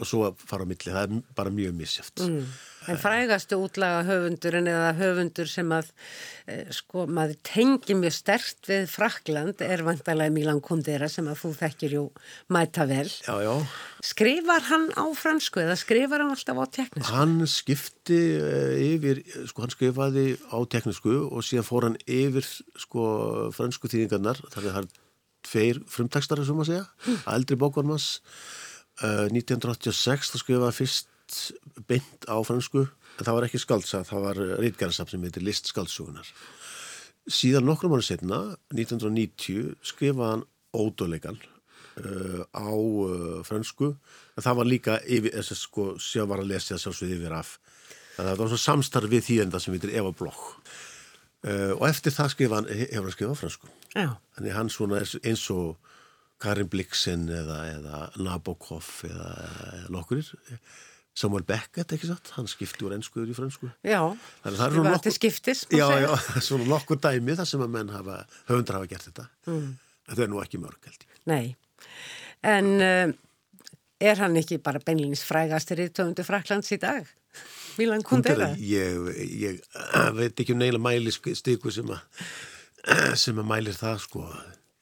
[0.00, 2.22] og svo fara á milli, það er bara mjög misjöft.
[2.24, 2.46] Mm.
[2.90, 5.90] En frægastu útlaga höfundurinn eða höfundur sem að
[6.48, 11.52] eh, sko maður tengi mjög stert við Frækland er vantalega Milan Kundera sem að þú
[11.60, 12.06] þekkir jú
[12.56, 13.04] mæta vel.
[13.04, 13.52] Já, já.
[14.08, 17.12] Skrifar hann á fransku eða skrifar hann alltaf á teknisku?
[17.12, 22.48] Hann skipti uh, yfir, sko hann skrifaði á teknisku og síðan fór hann yfir
[22.80, 23.06] sko
[23.52, 24.92] fransku þýðingarnar, þar er það
[25.42, 27.58] tveir frumtekstar sem maður segja, aldri
[29.02, 31.38] bókvarmans 1986 þá skrifaði fyrst
[31.88, 36.28] beint á fransku en það var ekki skaldsa, það var rítgerðarsam sem heitir List skaldsugunar
[37.30, 38.38] síðan nokkrum ára setna
[38.74, 41.38] 1990 skrifaði hann ódóleikan
[42.00, 46.54] uh, á uh, fransku en það var líka yfir, þess að sko sjá var að
[46.54, 47.58] lesa þess að yfir af.
[48.16, 50.42] Það var svona samstarf við þýðenda sem heitir Eva Bloch.
[51.42, 54.10] Uh, og eftir það skrifa hann, hefur hann skrifað á fransku Já.
[54.36, 55.91] þannig hann svona eins og
[56.42, 59.28] Karin Blixen eða, eða Nabokov eða,
[59.78, 60.32] eða nokkurir.
[61.12, 63.98] Samuel Beckett, ekki satt, hann skipti úr ennskuður í fransku Já,
[64.46, 66.08] það var nokkur, til skiptis Já, já,
[66.46, 69.26] svona nokkur dæmi þar sem að menn hafa, höfundar hafa gert þetta.
[69.50, 69.66] Mm.
[70.08, 71.18] þetta er nú ekki mörg held ég.
[71.28, 71.42] Nei,
[72.54, 73.12] en uh,
[74.08, 77.04] er hann ekki bara beinlinnins frægastir í töfundu Fraklands í dag?
[77.76, 78.50] Milan Kundera?
[78.56, 79.60] Ég, ég
[80.18, 82.00] veit ekki um neila mæli stíku sem að
[83.22, 84.26] sem að mælir það sko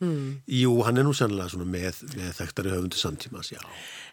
[0.00, 0.28] Mm.
[0.48, 3.60] Jú, hann er nú sannlega með, með þekktari höfundu samtímas, já.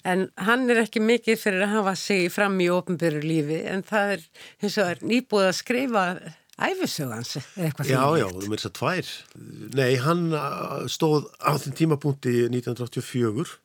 [0.08, 4.17] En hann er ekki mikið fyrir að hafa sig fram í ofnbyrju lífi, en það
[4.17, 4.26] er,
[4.62, 6.04] eins og er nýbúið að skrifa
[6.58, 9.13] æfisögans eitthvað Já, já, þú þess að tvær.
[9.78, 13.56] Nei, hann uh, stóð á þeim tímapunkti 1984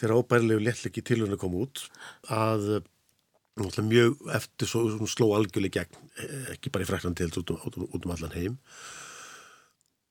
[0.00, 1.84] þegar óbærilegu léttlegi tilhörna kom út
[2.32, 7.66] að uh, mjög eftir svo, sló algjörlega gegn, eh, ekki bara í Fraklandi heldur út,
[7.68, 8.56] út, út um allan heim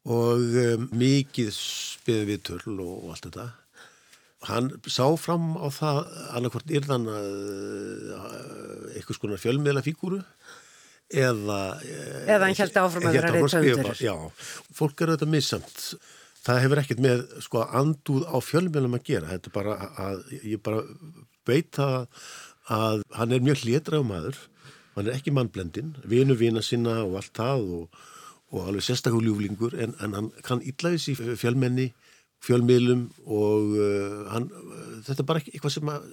[0.07, 3.47] og um, mikið spiði við törl og, og allt þetta.
[4.47, 5.97] Hann sá fram á það
[6.37, 8.29] annarkvort yrðan uh,
[8.95, 10.21] eitthvað skonar fjölmiðla fígúru
[11.09, 14.13] eða eða hann held áfram að vera reyndöndur já,
[14.77, 15.81] fólk er þetta missamt.
[16.39, 19.33] Það hefur ekkert með sko andúð á fjölmiðlum að gera.
[19.33, 19.73] Þetta er bara
[20.05, 20.85] að ég bara
[21.49, 22.05] veit að,
[22.71, 24.39] að hann er mjög hlédrað maður
[24.99, 27.99] hann er ekki mannblendin, vinu vina sinna og allt það og,
[28.49, 31.91] og alveg sérstaklega ljúflingur en, en hann kann illaðis í fjölmenni
[32.45, 36.11] fjölmiðlum og uh, hann, uh, þetta er bara eitthvað sem að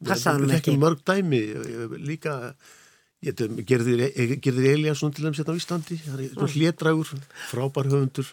[0.00, 1.42] Passaðan ekki mörg dæmi
[2.00, 2.54] líka
[3.20, 6.46] gerðir Eliasson til þess að á Íslandi mm.
[6.54, 7.10] hlédragur,
[7.50, 8.30] frábær höfundur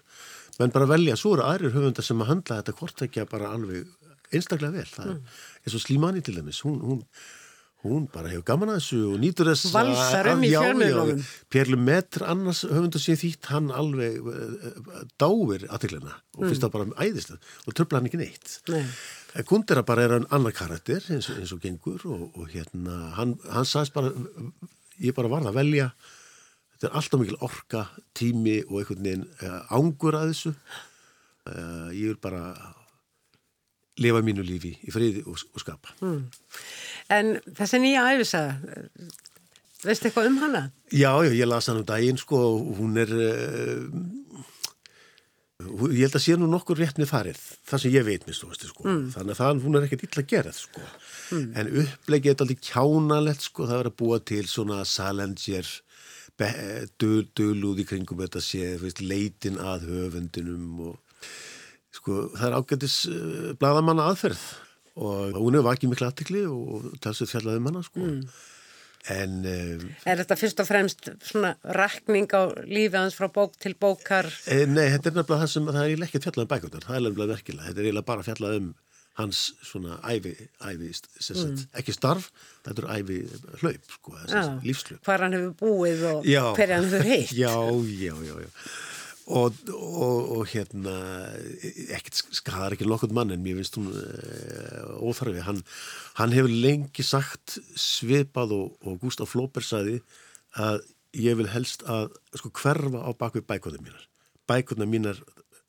[0.58, 3.92] menn bara velja, svo eru aðrir höfundar sem að handla þetta kortækja bara alveg
[4.32, 5.36] einstaklega vel, það er mm.
[5.66, 7.04] eins og Slimani til dæmis, hún, hún
[7.86, 11.22] hún bara hefur gaman að þessu og nýtur þess að valsar um í fjármiðlunum
[11.54, 16.48] Pérlu Metr, annars höfundur sé þýtt hann alveg uh, dáir aðtilina og mm.
[16.48, 18.82] finnst það bara æðislega og tröfla hann ekki neitt Nei.
[19.48, 23.70] Gundera bara er hann annar karakter eins, eins og gengur og, og hérna hann, hann
[23.70, 24.14] sagðist bara
[24.98, 25.92] ég bara varða að velja
[26.74, 27.86] þetta er alltaf mikil orka,
[28.18, 32.44] tími og einhvern veginn uh, ángur að þessu uh, ég vil bara
[34.02, 36.20] lifa mínu lífi í friði og, og skapa mm.
[37.14, 38.58] En þessi nýja æfisaða,
[39.86, 40.64] veistu eitthvað um hana?
[40.92, 42.42] Já, já, ég las hann um daginn, sko,
[42.80, 43.88] hún er, uh,
[45.94, 48.84] ég held að sé nú nokkur rétt með farið, það sem ég veit minnst, sko,
[48.84, 49.06] mm.
[49.16, 50.84] þannig að það, hún er ekkert illa gerð, sko,
[51.32, 51.48] mm.
[51.62, 54.84] en upplegið er aldrei kjánalett, sko, það er að búa til svona
[57.02, 61.00] döl, dölúð í kringum þetta sé, veist, leitin að höfundinum og,
[61.98, 64.46] sko, það er ágættis uh, bladamanna aðferð
[64.98, 68.06] og hún hefur vakið miklu aðtikli og talsið fjallaði manna um sko.
[68.06, 68.46] Mm.
[69.14, 73.72] En, um, er þetta fyrst og fremst svona rakning á lífið hans frá bók til
[73.80, 74.28] bókar?
[74.50, 77.06] E, nei, þetta er nefnilega það sem það er ekki fjallað um bækundar, það er
[77.06, 78.68] nefnilega verkilega þetta er eiginlega bara fjallað um
[79.18, 81.64] hans svona ævi, ævi mm.
[81.80, 82.28] ekki starf,
[82.68, 83.22] þetta er ævi
[83.62, 84.18] hlaup, sko,
[84.66, 87.56] lífslaup Hvar hann hefur búið og hver hann hefur heitt Já,
[87.88, 88.52] já, já, já
[89.28, 90.94] Og, og, og hérna
[91.92, 95.42] ekkert skadar ekki nokkund mann en mér finnst hún uh, óþarfi.
[95.44, 95.60] Hann,
[96.16, 99.98] hann hefur lengi sagt svipað og, og Gustaf Flóber saði
[100.56, 100.80] að
[101.18, 104.08] ég vil helst að sko hverfa á bakvið bækóðum mínar.
[104.48, 105.20] Bækóðum mínar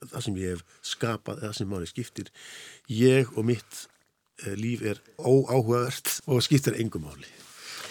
[0.04, 2.30] það sem ég hef skapað það sem máli skiptir.
[2.86, 3.82] Ég og mitt
[4.46, 7.26] uh, líf er óáhugavert og skiptir engum máli.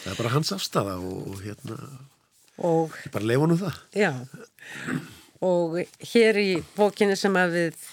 [0.05, 1.81] Það er bara hans afstafa og hérna
[2.63, 3.85] og bara lefa nú það.
[3.91, 4.11] Já
[5.45, 5.77] og
[6.13, 7.87] hér í bókinu sem að við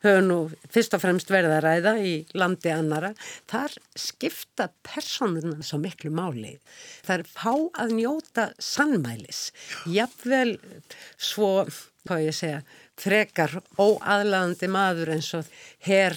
[0.00, 0.38] höfum nú
[0.72, 3.12] fyrst og fremst verða að ræða í landi annara,
[3.50, 6.54] þar skipta personuna svo miklu máli.
[7.04, 7.52] Það er fá
[7.84, 9.42] að njóta sannmælis.
[9.90, 10.56] Jafnvel
[11.20, 11.66] svo,
[12.08, 12.62] hvað ég segja,
[13.00, 15.52] frekar óaðlandi maður eins og
[15.84, 16.16] herr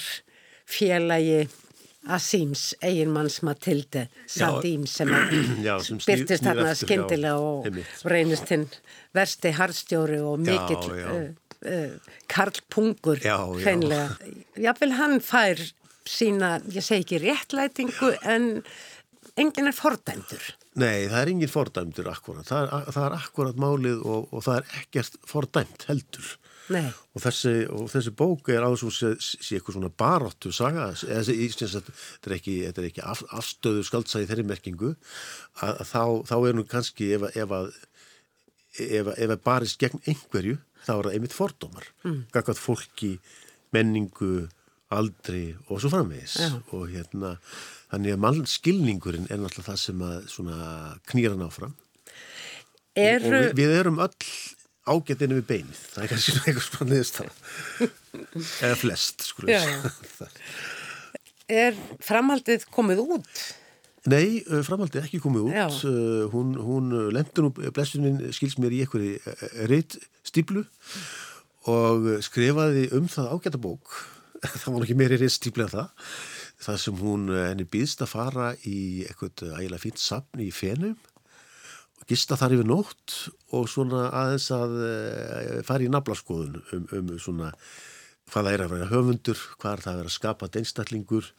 [0.69, 1.43] félagi
[2.12, 5.12] Asims, eiginmanns Matilde Sadim sem,
[5.88, 8.68] sem byrtist hérna skindilega og reynist hinn
[9.16, 11.22] versti harðstjóri og mikill uh,
[11.63, 14.18] uh, Karl Pungur hreinlega.
[14.60, 15.62] Jáfnvel hann fær
[16.10, 18.50] sína, ég segi ekki réttlætingu en
[19.39, 20.52] enginn er fordæmdur.
[20.82, 22.48] Nei, það er enginn fordæmdur akkurat.
[22.50, 26.34] Það er, það er akkurat málið og, og það er ekkert fordæmt heldur.
[27.13, 32.30] Og þessi, og þessi bók er aðeins og sé, sé eitthvað svona baróttu saga þetta
[32.30, 37.10] er ekki, ekki af, afstöðu skaldsæði þeirri merkingu að, að þá, þá er nú kannski
[37.17, 37.73] ef, ef að
[38.73, 42.19] ef að barist gegn einhverju þá er það einmitt fordómar mm.
[42.34, 43.13] gaggat fólki,
[43.76, 44.47] menningu
[44.93, 46.49] aldri og svo framvegis Já.
[46.76, 47.36] og hérna
[47.91, 51.73] þannig að mannskilningurinn er náttúrulega það sem að knýra náfram
[52.97, 53.21] er...
[53.21, 54.17] og, og við, við erum öll
[54.84, 57.32] ágættinu við beinið það er kannski eitthvað svona niðurstað
[58.67, 59.28] eða flest
[61.52, 63.41] Er framhaldið komið út?
[64.10, 65.84] Nei, framhaldið ekki komið út.
[65.88, 69.36] Uh, hún, hún lemdi nú blessunin skils mér í einhverju
[69.72, 70.63] reitt stíplu
[71.72, 73.93] og skrifaði um það ágættabók.
[74.62, 76.10] það var ekki meiri reitt stíplu en það.
[76.63, 80.96] Það sem hún henni býðst að fara í eitthvað ægilega fínt sapn í fenum
[82.10, 83.18] gista þar yfir nótt
[83.56, 84.78] og svona aðeins að
[85.68, 87.52] fara í naflaskoðun um, um svona
[88.32, 91.30] hvað það er að vera höfundur, hvað er það að vera skapað einstaklingur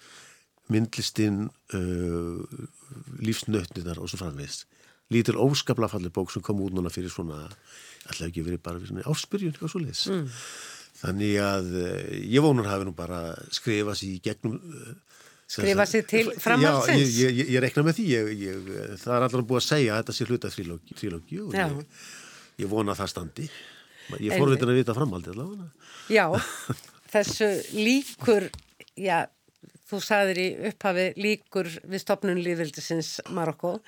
[0.72, 1.40] myndlistinn
[1.76, 2.60] uh,
[3.20, 4.68] lífsnötninar og svo framvegist
[5.12, 8.94] lítil óskapla falli bók sem kom út núna fyrir svona alltaf ekki verið bara fyrir
[8.94, 10.30] svona áspyrjun og svo leiðis mm.
[11.02, 14.60] þannig að uh, ég vonur hafi nú bara skrifað sér í gegnum
[15.54, 17.04] skrifa sér til framhaldsins?
[17.14, 18.08] Já, ég, ég, ég rekna með því.
[18.40, 21.56] Ég, það er alltaf búið að segja að þetta sé hluta trílógi og
[22.60, 23.48] ég vona að það standi.
[24.20, 25.70] Ég fór veitin að vita framhaldi allavega.
[26.12, 26.26] Já,
[27.14, 28.50] þessu líkur
[29.00, 29.24] já,
[29.88, 33.78] þú sagðir í upphafi líkur við stopnun líðvildisins Marokko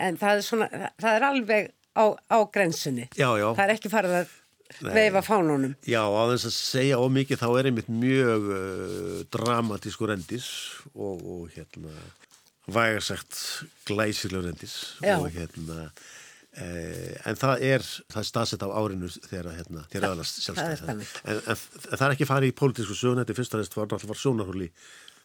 [0.00, 0.68] en það er svona,
[1.00, 3.08] það er alveg á, á grensunni.
[3.18, 3.48] Já, já.
[3.56, 4.38] það er ekki farið að
[4.80, 5.76] veifa fánunum.
[5.88, 10.48] Já, á þess að segja ómikið þá er einmitt mjög uh, dramatískur endis
[10.94, 11.92] og, og hérna
[12.72, 13.38] vægarsagt
[13.88, 15.16] glæsilegur endis Já.
[15.18, 15.88] og hérna
[16.54, 21.02] eh, en það er, það er staðsett á árinu þegar hérna, þegar aðalast sjálfstæð en,
[21.02, 21.58] en, en
[21.96, 24.70] það er ekki farið í pólitísku sögun þetta er fyrst og næst var náttúrulega sjónarhóli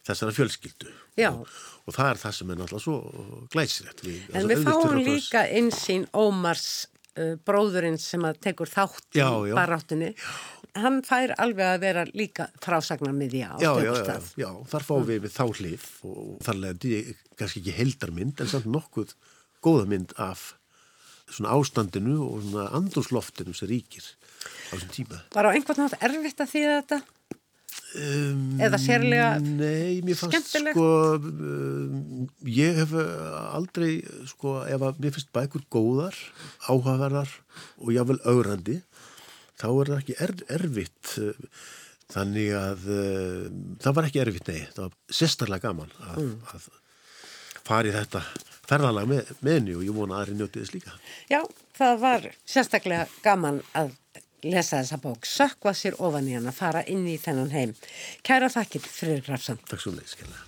[0.08, 0.92] þessara fjölskyldu.
[1.28, 1.56] Og,
[1.88, 4.04] og það er það sem er náttúrulega svo glæsilegt.
[4.34, 6.88] En við fáum líka einsýn Ómars
[7.48, 10.14] bróðurinn sem að tekur þátt já, í baráttunni
[10.78, 15.34] hann fær alveg að vera líka frásagnar því á stöðustaf Já, þar fáum við við
[15.34, 17.02] þá hlif og þar leðandi
[17.40, 19.16] kannski ekki heldarmynd en samt nokkuð
[19.66, 20.52] góða mynd af
[21.28, 25.22] svona ástandinu og svona andursloftinum sem ríkir á þessum tíma.
[25.36, 27.00] Var á einhvern nátt erfitt að því þetta?
[27.96, 35.16] Um, eða sérlega nei, mér fannst sko um, ég hef aldrei sko ef að mér
[35.16, 36.18] finnst bækur góðar
[36.68, 37.32] áhugaverðar
[37.80, 38.82] og jáfnvel augrandi
[39.58, 41.14] þá er það ekki er, erfitt
[42.12, 43.48] þannig að uh,
[43.84, 46.36] það var ekki erfitt, nei, það var sérstaklega gaman að, mm.
[46.54, 46.68] að
[47.68, 48.24] fari þetta
[48.68, 51.00] ferðalag með, með henni og ég vona aðri njótið þess líka
[51.32, 51.40] Já,
[51.80, 53.96] það var sérstaklega gaman að
[54.44, 57.74] lesa þessa bók, sökva sér ofan í hann að fara inn í þennan heim.
[58.26, 59.62] Kæra þakkir, Freyr Grafsson.
[59.66, 60.46] Takk svo leiðis, skilja.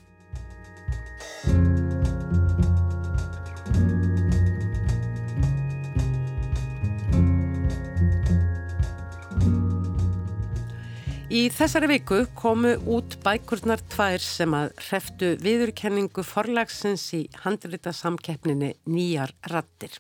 [11.30, 18.72] Í þessari viku komu út bækurnar tvær sem að hreftu viðurkenningu forlagsins í handrita samkeppninni
[18.90, 19.94] Nýjar rattir.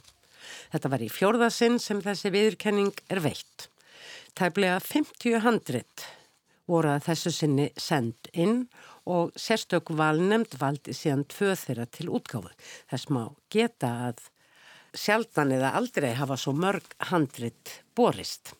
[0.73, 3.69] Þetta var í fjórðasinn sem þessi viðurkenning er veitt.
[4.37, 6.05] Tæplega 50 handrit
[6.69, 8.67] voru að þessu sinni send inn
[9.09, 12.51] og sérstök valnemd valdi síðan tvö þeirra til útgáfu.
[12.91, 14.21] Þess má geta að
[14.93, 18.53] sjaldan eða aldrei hafa svo mörg handrit borist.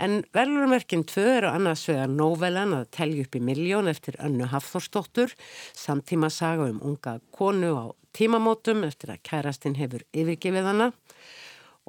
[0.00, 5.34] En verðlurmerkinn tvö eru annars vegar nóvelan að telja upp í miljón eftir önnu Hafþórsdóttur,
[5.76, 7.84] samtíma saga um unga konu á
[8.16, 10.88] tímamótum eftir að kærastinn hefur yfirgifið hana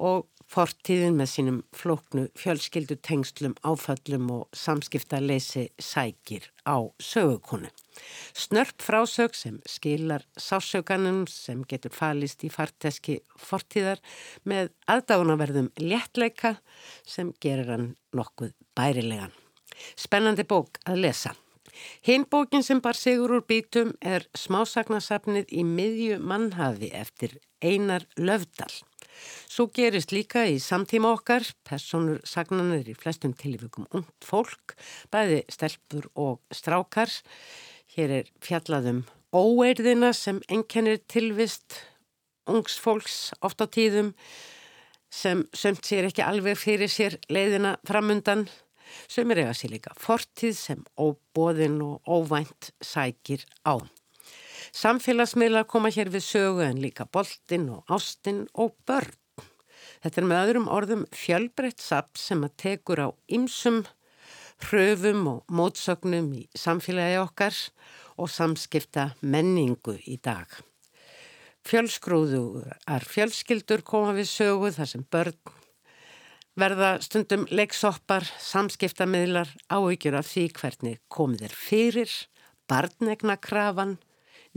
[0.02, 7.70] og fortíðin með sínum flóknu fjölskyldu tengslum, áfallum og samskiptaleysi sækir á sögukonu.
[8.36, 14.02] Snörp frásög sem skilar sásöganum sem getur falist í farteski fortíðar
[14.44, 16.58] með aðdánaverðum léttleika
[17.06, 19.32] sem gerir hann nokkuð bærilegan.
[19.96, 21.34] Spennandi bók að lesa.
[22.04, 28.72] Hinn bókin sem bar sigur úr bítum er smásagnasafnið í miðju mannhafi eftir Einar Löfdal.
[29.52, 34.76] Svo gerist líka í samtíma okkar, personur sagnanir í flestum tilvíkum ungt fólk,
[35.12, 37.12] bæði stelpur og strákar.
[37.92, 41.82] Hér er fjallaðum óeirðina sem enkennir tilvist
[42.50, 44.12] ungs fólks oft á tíðum
[45.12, 48.46] sem sömt sér ekki alveg fyrir sér leiðina framundan
[49.08, 53.76] sem er eiga sér líka fortíð sem óbóðin og óvænt sækir á.
[54.70, 59.18] Samfélagsmiðlar koma hér við sögu en líka boltin og ástin og börn.
[60.02, 63.82] Þetta er með öðrum orðum fjölbreytt sapp sem að tekur á ymsum
[64.62, 67.56] hröfum og mótsögnum í samfélagi okkar
[68.20, 70.46] og samskipta menningu í dag.
[71.66, 75.58] Fjölsgrúðuar fjölskyldur koma við sögu þar sem börn
[76.58, 82.16] verða stundum leiksoppar, samskiptamiðlar, áhyggjur af því hvernig komið er fyrir,
[82.68, 83.96] barnegna krafan,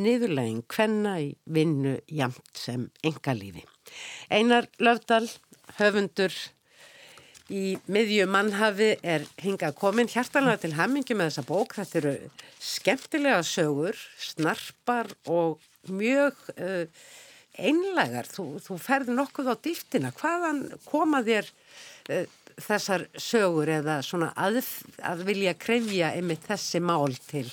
[0.01, 3.63] niðurlegin hvenna í vinnu jamt sem engalífi.
[4.33, 5.27] Einar Löfdal,
[5.79, 6.33] höfundur
[7.53, 11.75] í miðju mannhafi er hingað komin hjartalega til hammingi með þessa bók.
[11.77, 12.15] Þetta eru
[12.59, 16.87] skemmtilega sögur, snarpar og mjög uh,
[17.55, 18.29] einlegar.
[18.29, 20.13] Þú, þú ferði nokkuð á dýftina.
[20.17, 21.51] Hvaðan koma þér
[22.09, 22.25] uh,
[22.55, 24.63] þessar sögur eða svona að,
[25.03, 27.47] að vilja krefja einmitt þessi mál til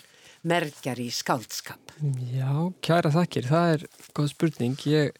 [0.48, 1.94] merkjar í skáldskap?
[2.32, 3.48] Já, kæra þakkir.
[3.50, 3.84] Það er
[4.16, 4.86] góð spurning.
[4.90, 5.12] Ég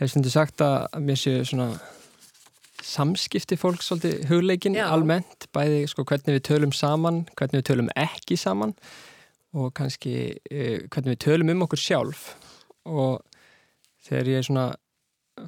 [0.00, 1.72] hef stundu sagt að mér séu svona
[2.84, 4.88] samskipti fólk svolítið hugleikin Já.
[4.92, 8.74] almennt, bæði sko hvernig við tölum saman, hvernig við tölum ekki saman
[9.54, 10.14] og kannski
[10.50, 12.26] eh, hvernig við tölum um okkur sjálf
[12.84, 13.22] og
[14.04, 14.66] þegar ég svona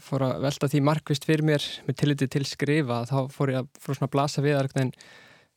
[0.02, 3.68] fór að velta því markvist fyrir mér með tilliti til skrifa þá fór ég að
[3.82, 4.96] fór svona að blasa við að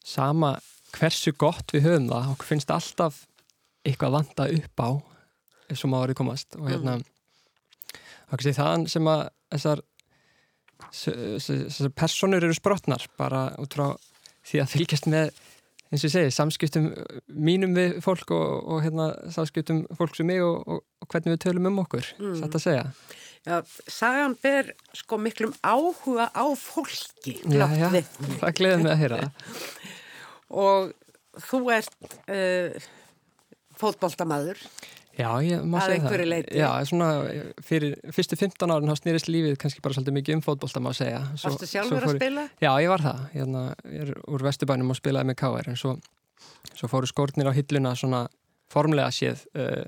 [0.05, 0.53] sama
[0.95, 3.23] hversu gott við höfum það okkur finnst alltaf
[3.87, 4.89] eitthvað vanda upp á
[5.69, 7.05] eins og maður er komast og hérna mm.
[8.31, 9.21] það er þann sem að
[9.53, 9.83] þessar,
[10.95, 13.87] þessar personur eru sprotnar bara út frá
[14.49, 15.31] því að fylgjast með
[15.89, 16.91] eins og ég segi, samskiptum
[17.33, 21.41] mínum við fólk og, og hérna samskiptum fólk sem mig og, og, og hvernig við
[21.47, 22.37] tölum um okkur, mm.
[22.43, 22.85] satt að segja
[23.47, 27.87] Já, sagan ber sko miklum áhuga á fólki Já, já,
[28.41, 29.19] það gleður mig að heyra
[30.65, 30.91] og
[31.47, 32.89] þú ert uh,
[33.79, 34.61] fótbóltamaður
[35.19, 36.21] Já, ég má segja það.
[36.31, 36.59] Leiti.
[36.61, 37.07] Já, svona
[37.65, 41.19] fyrir fyrstu 15 árin þá snýrist lífið kannski bara svolítið mikið um fótbólta má segja.
[41.33, 42.45] Svo, Varstu sjálfur að spila?
[42.63, 43.25] Já, ég var það.
[43.33, 45.71] Hérna, ég er úr Vesturbænum og spilaði með K.R.
[45.73, 45.97] en svo,
[46.71, 48.21] svo fóru skórnir á hilluna svona
[48.71, 49.83] formlega séð uh,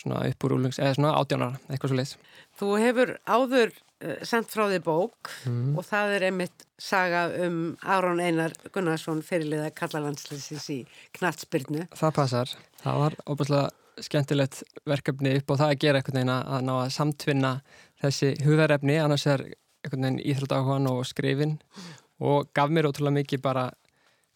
[0.00, 2.16] svona upp úr úlungs, eða svona átjónara, eitthvað svo leiðs.
[2.56, 3.76] Þú hefur áður
[4.24, 5.74] sendt frá því bók mm.
[5.78, 10.78] og það er einmitt saga um Áron Einar Gunnarsson fyrirliða kallalandslýsins í
[11.18, 11.86] Knatsbyrnu.
[11.92, 12.54] Það passar.
[12.80, 13.68] Það var óbúslega
[14.00, 17.52] skemmtilegt verkefni upp á það að gera einhvern veginn að ná að samtvinna
[18.00, 19.44] þessi hugðarefni, annars er
[19.84, 21.58] einhvern veginn íþróttáhugan og skrifin
[22.20, 23.68] og gaf mér ótrúlega mikið bara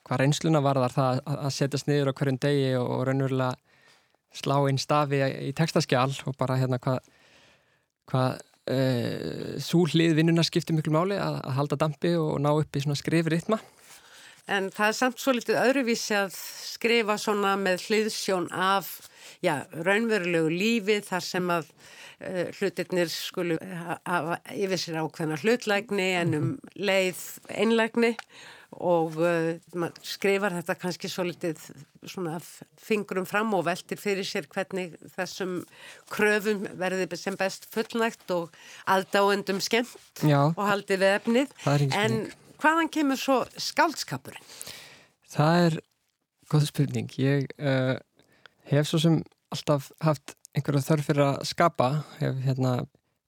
[0.04, 3.54] hvað reynsluna var þar það að setjast niður á hverjum degi og, og raunverulega
[4.34, 10.92] slá inn stafi í textaskjál og bara hérna hvað hva, e, súlið vinnuna skiptir miklu
[10.94, 13.60] máli að, að halda dampi og ná upp í svona skrifritma.
[14.44, 18.90] En það er samt svo litið öðruvísi að skrifa svona með hliðsjón af
[19.44, 23.56] já, raunverulegu lífi þar sem að uh, hlutirnir skulu
[24.04, 28.12] hafa yfir sér ákveðna hlutlægni en um leið einlægni
[28.80, 31.60] og uh, skrifar þetta kannski svo litið
[32.08, 32.38] svona
[32.80, 35.60] fingurum fram og veltir fyrir sér hvernig þessum
[36.12, 38.54] kröfum verði sem best fullnægt og
[38.90, 41.54] aðdáendum skemmt Já, og haldið við efnið.
[41.96, 42.18] En
[42.62, 44.48] hvaðan kemur svo skaldskapurinn?
[45.34, 45.78] Það er
[46.52, 47.14] góð spurning.
[47.18, 47.96] Ég uh,
[48.70, 49.22] hef svo sem
[49.54, 51.90] alltaf haft einhverja þörf fyrir að skapa.
[52.20, 52.76] Hef hérna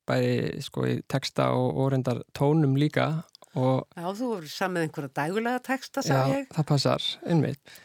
[0.07, 3.25] bæði sko í texta og orðendar tónum líka
[3.57, 6.45] og Já, þú voru samið einhverja dægulega texta, sagði ég.
[6.47, 7.79] Já, það passar, einmitt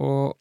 [0.00, 0.36] og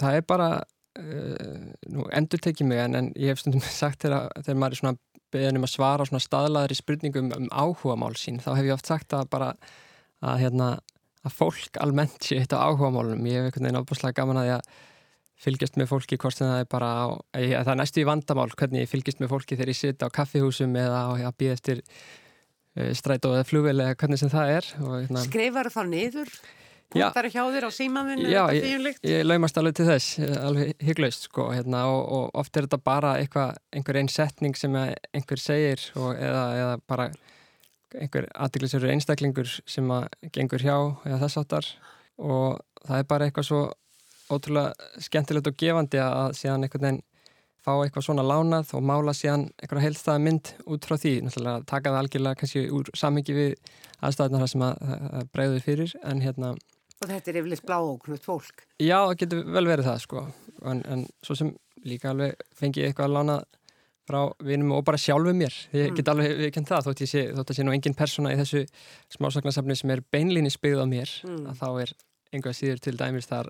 [0.00, 4.30] það er bara uh, nú endur tekið mig en, en ég hef stundum sagt þegar,
[4.40, 5.00] þegar maður er svona
[5.34, 8.90] beðin um að svara svona staðlaðri spurningum um áhuga mál sín, þá hef ég oft
[8.90, 9.52] sagt að bara
[10.24, 10.72] að hérna
[11.24, 14.50] að fólk almennt sé eitt á áhuga málunum, ég hef einhvern veginn ábúrslega gaman að
[14.52, 14.82] ég að
[15.44, 17.04] fylgjast með fólki hvort sem það er bara á,
[17.42, 20.08] ég, það er næstu í vandamál hvernig ég fylgjast með fólki þegar ég sitt á
[20.14, 22.23] kaffihúsum eða eftir uh,
[22.98, 26.36] strætó eða flugvel eða hvernig sem það er hérna, Skrifar það niður?
[26.94, 28.26] Punktar hjá þér á símaðinu?
[28.30, 32.68] Já, ég, ég laumast alveg til þess alveg hygglaust sko hérna, og, og oft er
[32.68, 37.08] þetta bara eitthvað, einhver einn setning sem einhver segir og, eða, eða bara
[37.94, 41.70] einhver aðdeglisverður einstaklingur sem að gengur hjá eða þess áttar
[42.18, 43.64] og það er bara eitthvað svo
[44.34, 47.02] ótrúlega skemmtilegt og gefandi að síðan einhvern veginn
[47.64, 51.92] fá eitthvað svona lánað og mála síðan einhverja heilstæða mynd út frá því náttúrulega taka
[51.94, 56.54] það algjörlega kannski úr sammingi við aðstæðunar sem að, breyður fyrir en hérna
[57.02, 60.24] Og þetta er yfirleitt bláóknutt fólk Já, það getur vel verið það sko
[60.70, 61.52] en, en svo sem
[61.84, 63.38] líka alveg fengi eitthvað að lána
[64.04, 65.96] frá vinum og bara sjálfu mér ég mm.
[65.98, 68.64] get alveg viðkjönd það þótt, sé, þótt að sé nú engin persóna í þessu
[69.16, 71.46] smásagnasafni sem er beinlíni spegð á mér mm.
[71.48, 71.94] að þá er
[72.34, 73.48] einhvað síður til dæmis þar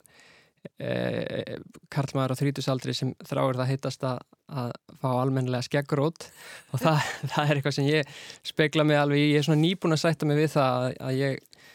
[0.79, 1.57] eh,
[1.93, 6.29] karlmaður á þrítusaldri sem þráir það heitast að, að fá almennilega skeggrót
[6.73, 10.05] og það, það er eitthvað sem ég spekla mig alveg, ég er svona nýbúin að
[10.05, 11.67] sætta mig við það að, að ég,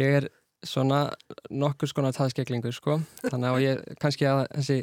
[0.00, 0.30] ég er
[0.66, 1.04] svona
[1.50, 4.80] nokkur skona taðskeglingur sko, þannig að ég kannski að þessi,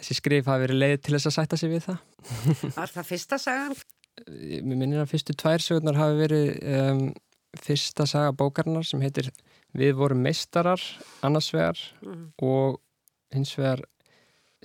[0.00, 2.04] þessi skrif hafi verið leið til þess að sætta sig við það.
[2.78, 3.80] Var það fyrsta sagan?
[4.28, 7.02] Mér minnir að fyrstu tvær sögurnar hafi verið um,
[7.58, 9.30] fyrsta saga bókarnar sem heitir
[9.76, 10.82] Við vorum meistarar
[11.26, 12.24] annars vegar mm.
[12.42, 12.80] og
[13.34, 13.84] hins vegar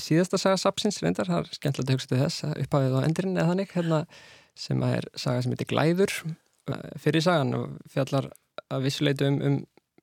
[0.01, 3.51] síðasta saga Sapsins reyndar, það er skemmtilegt að hugsa til þess upphafið á endurinn eða
[3.51, 3.99] þannig hérna,
[4.58, 6.16] sem er saga sem heitir Glæður.
[6.72, 8.32] Eh, fyrir sagan og fjallar
[8.74, 9.58] að vissuleitu um, um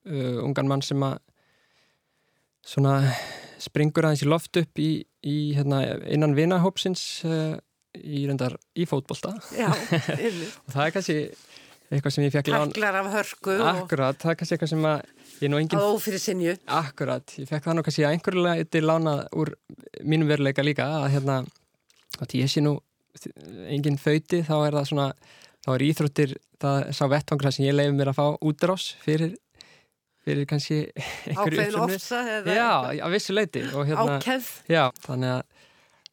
[0.07, 1.17] uh, ungan mann sem að
[2.63, 2.95] svona
[3.61, 5.81] springur aðeins í loft upp í, í hérna,
[6.11, 7.55] innan vinahópsins uh,
[7.99, 9.35] í reyndar í fótbolta.
[10.65, 11.17] Og það er kannski
[11.97, 14.87] eitthvað sem ég fekk lán Taklar af hörku Akkurat, það er kannski eitthvað sem
[15.43, 18.89] ég nú engin Á fyrir sinju Akkurat, ég fekk það nú kannski að einhverjulega eitthvað
[18.89, 19.53] lánað úr
[20.01, 21.37] mínum veruleika líka að hérna,
[22.19, 22.77] að ég sé nú
[23.69, 25.07] engin föyti, þá er það svona
[25.63, 29.35] þá er íþróttir, það er sá vettvangra sem ég leiði mér að fá útrás fyrir
[30.23, 30.79] fyrir kannski
[31.29, 32.71] einhverju uppsöfnu Já,
[33.03, 34.19] að vissu leiti hérna,
[34.71, 35.43] Já, þannig að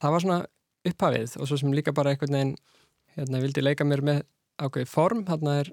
[0.00, 0.40] það var svona
[0.90, 2.54] upphafið og svo sem líka bara einhvern veginn
[3.16, 4.22] hérna, vildi leika mér með
[4.60, 5.72] ákveði form, hérna er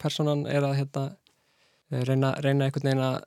[0.00, 1.04] personan er að hérna,
[1.92, 3.18] reyna, reyna einhvern veginn að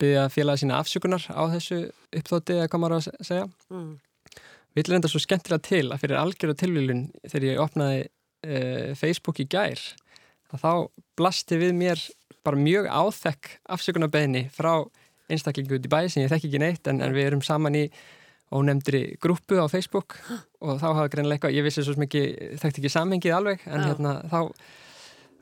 [0.00, 1.84] byggja félaga sína afsökunar á þessu
[2.16, 3.94] uppþótti eða hvað maður að segja mm.
[4.74, 9.46] Við lenda svo skemmtilega til að fyrir algjörðu tilvílun þegar ég opnaði uh, Facebook í
[9.46, 9.78] gær
[10.50, 10.72] að þá
[11.18, 12.02] blasti við mér
[12.44, 14.82] bara mjög áþekk afsökunarbeðni frá
[15.30, 17.84] einstaklingu út í bæ sem ég þekk ekki neitt en, en við erum saman í
[18.52, 20.18] ónefndri grúpu á Facebook
[20.60, 22.26] og þá hafa greinlega eitthvað, ég vissi svo mikið,
[22.62, 24.40] þekkt ekki samhengið alveg en hérna þá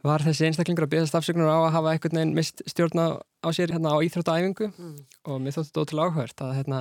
[0.07, 3.74] var þessi einstaklingur að beðast afsökunar á að hafa einhvern veginn mist stjórna á sér
[3.74, 4.94] hérna á íþróttaæfingu mm.
[5.30, 6.80] og mér þótti þetta ótrúlega áhört að hérna,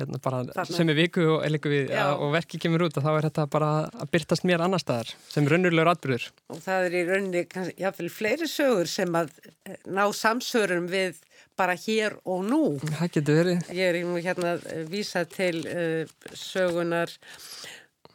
[0.00, 0.76] hérna bara Þarna.
[0.76, 3.70] sem er viku og, við, ja, og verki kemur út og þá er þetta bara
[3.88, 6.28] að byrtast mér annar staðar sem raunverulegur atbyrður.
[6.52, 7.44] Og það er í rauninni
[7.80, 9.32] jáfnveil fleiri sögur sem að
[9.64, 11.22] eh, ná samsörum við
[11.58, 12.62] bara hér og nú.
[12.82, 13.72] Það getur verið.
[13.76, 17.12] Ég er hérna að vísa til uh, sögunar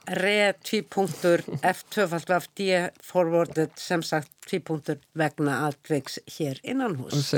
[0.09, 2.67] re tvípunktur F2FD
[3.05, 7.29] forwarded sem sagt tvípunktur vegna aðveiks hér innan hús.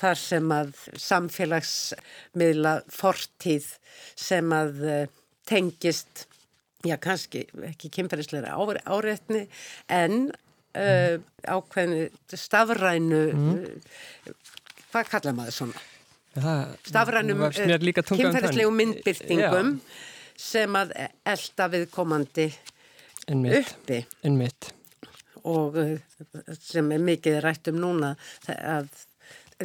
[0.00, 3.68] Þar sem að samfélagsmiðla fortíð
[4.18, 5.02] sem að uh,
[5.48, 6.26] tengist,
[6.86, 9.46] já kannski ekki kynferðisleira áreitni
[9.92, 13.52] en uh, ákveðinu stafrænu, mm.
[13.52, 14.34] uh,
[14.92, 15.84] hvað kalla maður svona?
[16.86, 19.76] Stafrænum kynferðislegu myndbyrtingum.
[19.76, 20.08] Já
[20.42, 20.92] sem að
[21.28, 22.48] elda viðkomandi
[23.30, 23.72] Einmitt.
[23.72, 24.72] uppi Einmitt.
[25.44, 25.96] og uh,
[26.58, 28.12] sem er mikið rætt um núna
[28.48, 28.90] að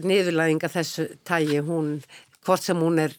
[0.04, 1.98] niðurlæðinga þessu tægi hún,
[2.46, 3.16] hvort sem hún er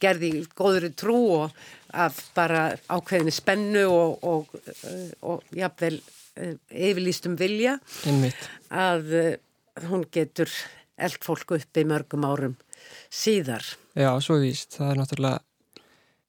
[0.00, 6.00] gerði góðri trú og af bara ákveðinu spennu og, og, uh, og jafnvel
[6.34, 7.76] yfirlýstum vilja
[8.08, 8.48] Einmitt.
[8.70, 9.36] að
[9.86, 10.50] hún getur
[10.96, 12.54] eld fólku upp í mörgum árum
[13.12, 13.64] síðar.
[13.96, 14.76] Já, svo víst.
[14.78, 15.40] Það er náttúrulega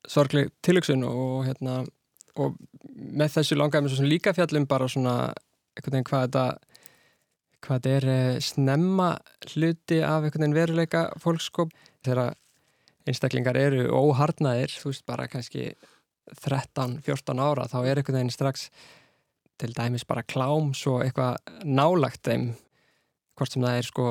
[0.09, 1.82] sorgleg tilöksun og hérna
[2.36, 2.55] og
[2.86, 5.16] með þessu langaðum við líka fjallum bara svona
[5.76, 6.45] einhvern veginn hvað þetta
[7.66, 9.09] hvað þetta er eh, snemma
[9.53, 11.74] hluti af einhvern veginn veruleika fólkskop
[12.05, 12.36] þegar
[13.09, 15.72] einstaklingar eru óharnaðir þú veist bara kannski
[16.41, 18.70] 13-14 ára þá er einhvern veginn strax
[19.61, 22.51] til dæmis bara klám svo eitthvað nálagt þeim
[23.36, 24.07] hvort sem það er sko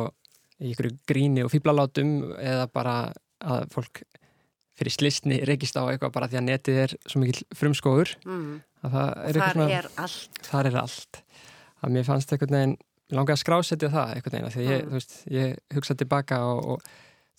[0.62, 2.96] í ykkur gríni og fýblalátum eða bara
[3.44, 4.04] að fólk
[4.74, 8.48] fyrir slistni rekist á eitthvað bara því að netið er svo mikil frumskóður mm.
[8.82, 10.40] það er eitthvað svona er allt.
[10.48, 11.20] þar er allt
[11.84, 12.76] að mér fannst eitthvað neginn
[13.14, 15.18] langað að skrásetja það eitthvað neginn því ég, mm.
[15.36, 16.88] ég hugsaði tilbaka og, og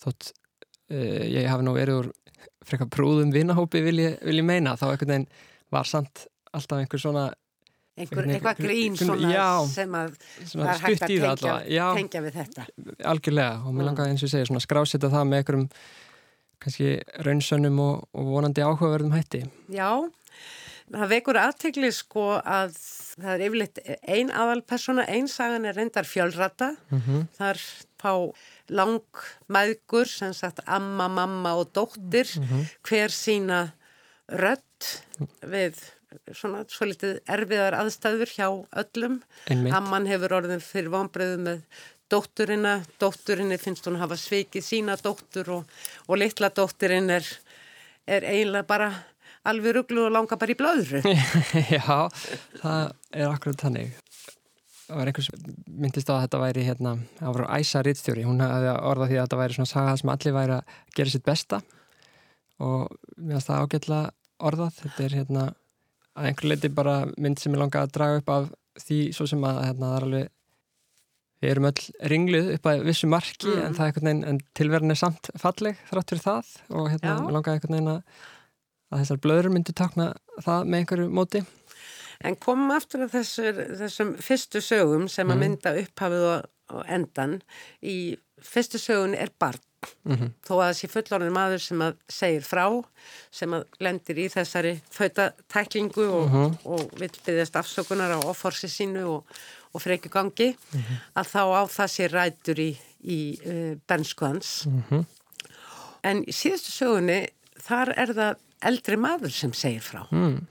[0.04, 2.12] þótt uh, ég hafi nú verið úr
[2.66, 5.28] frekar brúðum vinahópi vil ég, vil ég meina þá eitthvað neginn
[5.74, 7.28] var samt alltaf einhver svona
[7.96, 10.16] einhver, eitthvað grín svona já, sem að
[10.54, 12.66] var hægt að tengja, tengja við þetta
[13.12, 13.86] algjörlega og mér mm.
[13.90, 15.70] langaði eins og segja svona skrásetja það með einhverjum
[16.62, 16.92] kannski
[17.26, 19.42] raunsönnum og, og vonandi áhugaverðum hætti.
[19.72, 19.90] Já,
[20.92, 22.76] það vekur aðtegli sko að
[23.16, 23.82] það er yfirleitt
[24.16, 27.26] ein aðalpersona, einsagan er reyndar fjölrata, mm -hmm.
[27.38, 27.62] þar
[28.00, 28.12] fá
[28.68, 32.64] langmæðgur, sem sagt amma, mamma og dóttir, mm -hmm.
[32.82, 33.72] hver sína
[34.28, 35.04] rött
[35.42, 35.78] við
[36.34, 38.46] svona svolítið erfiðar aðstæður hjá
[38.82, 39.20] öllum.
[39.50, 39.74] Einmitt.
[39.76, 45.52] Amman hefur orðin fyrir vonbreiðu með dótturina, dótturinni finnst hún að hafa sveikið sína dóttur
[45.58, 47.28] og, og litla dótturinn er,
[48.06, 48.90] er eiginlega bara
[49.46, 51.02] alveg rugglu og langa bara í blöðru.
[51.76, 52.06] Já,
[52.62, 52.82] það
[53.14, 53.94] er akkurat þannig.
[54.86, 55.30] Það var einhvers
[55.66, 59.24] myndist á að þetta væri hérna, það var Æsa Rittstjóri, hún hafði orðað því að
[59.24, 61.58] þetta væri svona saga sem allir væri að gera sitt besta
[62.62, 63.98] og mér finnst það ágætla
[64.46, 65.46] orðað, þetta er hérna
[66.16, 68.48] að einhver leiti bara mynd sem ég langa að draga upp af
[68.80, 70.32] því svo sem að hérna, það er alveg
[71.36, 73.66] við erum öll ringluð upp að vissu marki mm.
[73.66, 77.92] en, veginn, en tilverðin er samt falleg þrátt fyrir það og hérna langaði einhvern veginn
[77.92, 78.24] að,
[78.90, 80.08] að þessar blöður myndu takna
[80.44, 81.44] það með einhverju móti
[82.24, 85.42] En komum aftur að þessur, þessum fyrstu sögum sem að mm.
[85.44, 87.34] mynda upphafið og, og endan
[87.84, 87.96] í
[88.40, 89.60] fyrstu sögun er barn
[90.04, 90.30] mm -hmm.
[90.48, 92.66] þó að sé fullorðin maður sem að segir frá
[93.30, 96.58] sem að lendir í þessari fötatæklingu og, -hmm.
[96.64, 99.24] og vil byrjast afsökunar á offorsi sínu og
[99.76, 100.96] og frekjugangi mm -hmm.
[101.20, 102.70] að þá á það sér rætur í,
[103.04, 105.04] í uh, benskuðans mm -hmm.
[106.02, 107.20] en í síðustu sögunni
[107.68, 108.34] þar er það
[108.70, 110.46] eldri maður sem segir frá mm.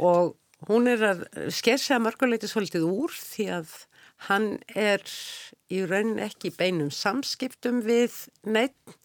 [0.00, 0.36] og
[0.68, 1.20] hún er að
[1.54, 3.68] skersa mörguleiti svolítið úr því að
[4.26, 5.04] hann er
[5.70, 8.14] í raunin ekki beinum samskiptum við
[8.48, 8.96] neitt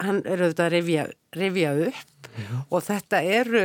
[0.00, 2.52] hann er auðvitað að revja, revja upp Já.
[2.70, 3.64] og þetta eru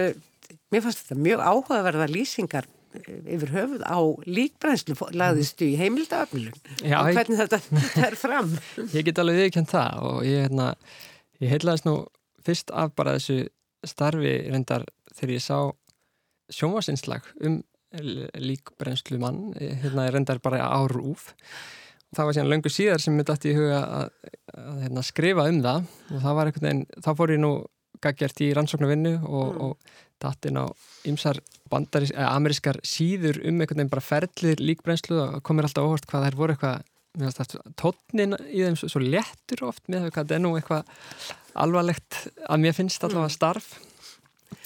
[0.73, 2.67] mér fannst þetta mjög áhugaverða lýsingar
[3.05, 7.59] yfir höfuð á líkbrænslu laðistu í heimildafnilun og hvernig þetta
[8.07, 8.53] er fram
[8.93, 10.69] Ég get alveg viðkjönd það og ég, hérna,
[11.43, 11.97] ég heitlaðist nú
[12.45, 13.47] fyrst af bara þessu
[13.85, 15.57] starfi reyndar þegar ég sá
[16.53, 17.61] sjónvasinslag um
[18.01, 21.31] líkbrennslu mann hérna er reyndar bara árúf
[22.15, 25.47] það var síðan löngu síðar sem ég dætti í huga að, að, að hérna, skrifa
[25.51, 27.53] um það og það var einhvern veginn, þá fór ég nú
[28.03, 29.61] gaggjart í rannsóknarvinnu og, mm.
[29.65, 30.65] og dættin á
[31.09, 36.27] ymsar eh, amerískar síður um einhvern veginn bara ferðlir líkbrennslu og komir alltaf óhort hvað
[36.27, 36.83] þær voru eitthvað
[37.79, 40.95] tónnin í þeim svo, svo léttur oft með hvað það er nú eitthvað
[41.55, 43.35] alvarlegt að mér finnst allavega mm.
[43.37, 43.69] starf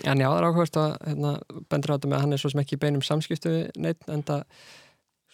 [0.05, 1.34] en já það er áhugast að hérna,
[1.71, 4.45] bendur á þetta með að hann er svo sem ekki beinum samskiptu neitt en það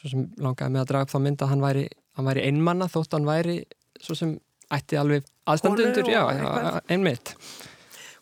[0.01, 1.85] svo sem langaði með að draga upp þá mynda að hann væri,
[2.17, 3.61] hann væri einmanna þótt hann væri
[4.01, 4.35] svo sem
[4.73, 6.23] ætti alveg aðstandundur, já,
[6.89, 7.35] einmitt.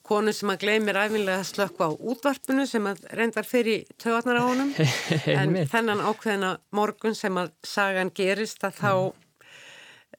[0.03, 4.43] Konu sem að gleymir æfinlega að slökka á útvarpinu sem að reyndar fyrir tögarnar á
[4.43, 4.73] honum.
[5.31, 9.22] En þennan ákveðina morgun sem að sagan gerist að þá mm.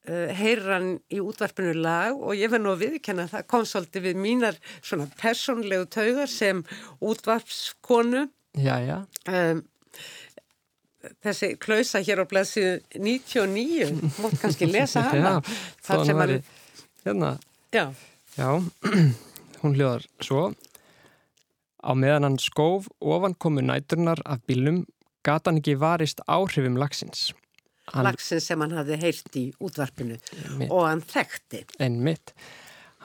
[0.05, 4.59] Heyrir hann í útvarpinu lag og ég verð nú að viðkenna það konsolti við mínar
[4.83, 6.61] svona personlegu taugar sem
[7.01, 8.27] útvarpskonu.
[8.61, 8.99] Já, já.
[9.25, 9.63] Um,
[11.25, 13.89] þessi klausa hér á blæsið 99,
[14.21, 15.55] mótt kannski lesa hana já,
[15.89, 16.35] þar sem hann
[17.05, 17.31] hérna,
[17.73, 17.87] já.
[19.63, 20.51] Hún hljóðar svo.
[21.81, 24.85] Á meðan hann skóf ofan komu næturnar af bílum
[25.25, 27.31] gata hann ekki varist áhrifum lagsins
[27.93, 30.19] hann, lagsins sem hann hafði heilt í útvarpinu
[30.59, 30.71] mitt.
[30.71, 32.35] og hann þekkti en mitt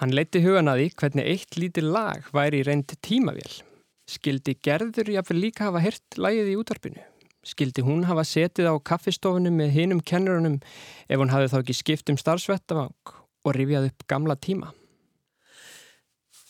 [0.02, 3.62] hann leiti hugan að því hvernig eitt lítið lag væri reynd tímavél
[4.10, 7.06] skildi gerður jáfnvel líka hafa heirt lagið í útvarpinu
[7.46, 10.60] skildi hún hafa setið á kaffistofunum með hinum kennurunum
[11.08, 13.14] ef hún hafi þá ekki skipt um starfsvettavang
[13.48, 14.74] og rifjað upp gamla tíma.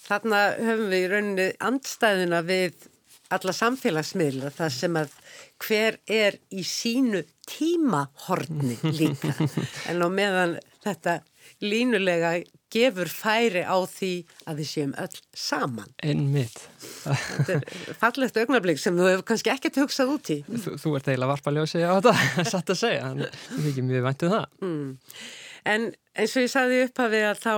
[0.10, 2.88] Þarna höfum við í rauninni andstæðina við
[3.36, 5.18] alla samfélagsmiðla þar sem að
[5.62, 9.34] hver er í sínu tímahorni líka
[9.90, 11.20] en á meðan þetta
[11.66, 12.38] línulega
[12.70, 14.12] gefur færi á því
[14.46, 15.90] að við séum öll saman.
[16.06, 16.60] Einmitt.
[17.02, 20.40] Þetta er fallegt augnablík sem þú hefur kannski ekkert hugsað út í.
[20.46, 22.14] Þú, þú ert eiginlega varpaljósi á þetta,
[22.54, 23.26] satt að segja, en
[23.58, 24.58] við ekki mjög vantuð um það.
[24.62, 24.92] Mm.
[25.68, 27.54] En eins og ég sagði upp að við að þá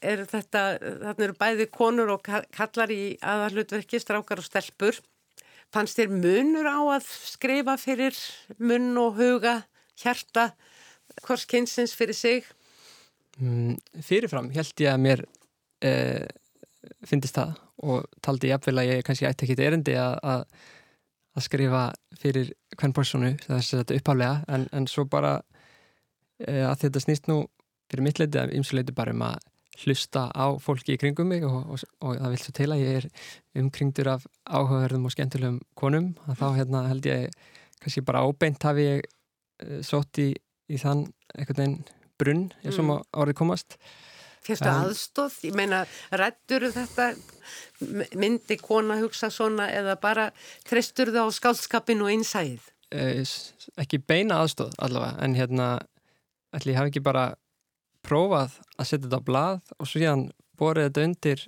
[0.00, 0.62] er þetta,
[1.02, 5.00] þarna eru bæði konur og kallar í aðarlutverki, strákar og stelpur.
[5.74, 8.16] Fannst þér munur á að skrifa fyrir
[8.62, 9.58] munn og huga,
[10.00, 10.52] hjarta,
[11.24, 12.46] hvors kynsins fyrir sig?
[13.36, 15.22] Mm, fyrirfram held ég að mér
[15.84, 16.24] eh,
[17.04, 21.82] finnist það og taldi ég afvel að ég kannski ætti ekki erindi að, að, skrifa
[22.16, 25.34] fyrir hvern personu þess að þetta upphálega en, en svo bara
[26.44, 27.42] að þetta snýst nú
[27.90, 29.38] fyrir mitt leiti að ymsuleiti bara um að
[29.84, 32.98] hlusta á fólki í kringum mig og, og, og það vil svo til að ég
[33.00, 33.08] er
[33.60, 37.36] umkringdur af áhugaverðum og skemmtilegum konum að þá hérna, held ég
[37.82, 40.30] kannski bara óbeint hafi ég uh, sótt í,
[40.72, 41.06] í þann
[41.36, 41.78] einhvern veginn
[42.16, 42.94] brunn og mm.
[43.20, 43.76] árið komast
[44.46, 45.80] Fyrstu um, aðstóð, ég meina
[46.14, 47.08] rættur þetta,
[48.14, 50.28] myndi kona hugsa svona eða bara
[50.68, 52.68] trestur það á skálskapin og einsæð?
[52.94, 53.24] Eh,
[53.82, 55.66] ekki beina aðstóð allavega, en hérna
[56.54, 57.34] ætli ég hafi ekki bara
[58.06, 60.26] prófað að setja þetta á blað og síðan
[60.58, 61.46] borðið þetta undir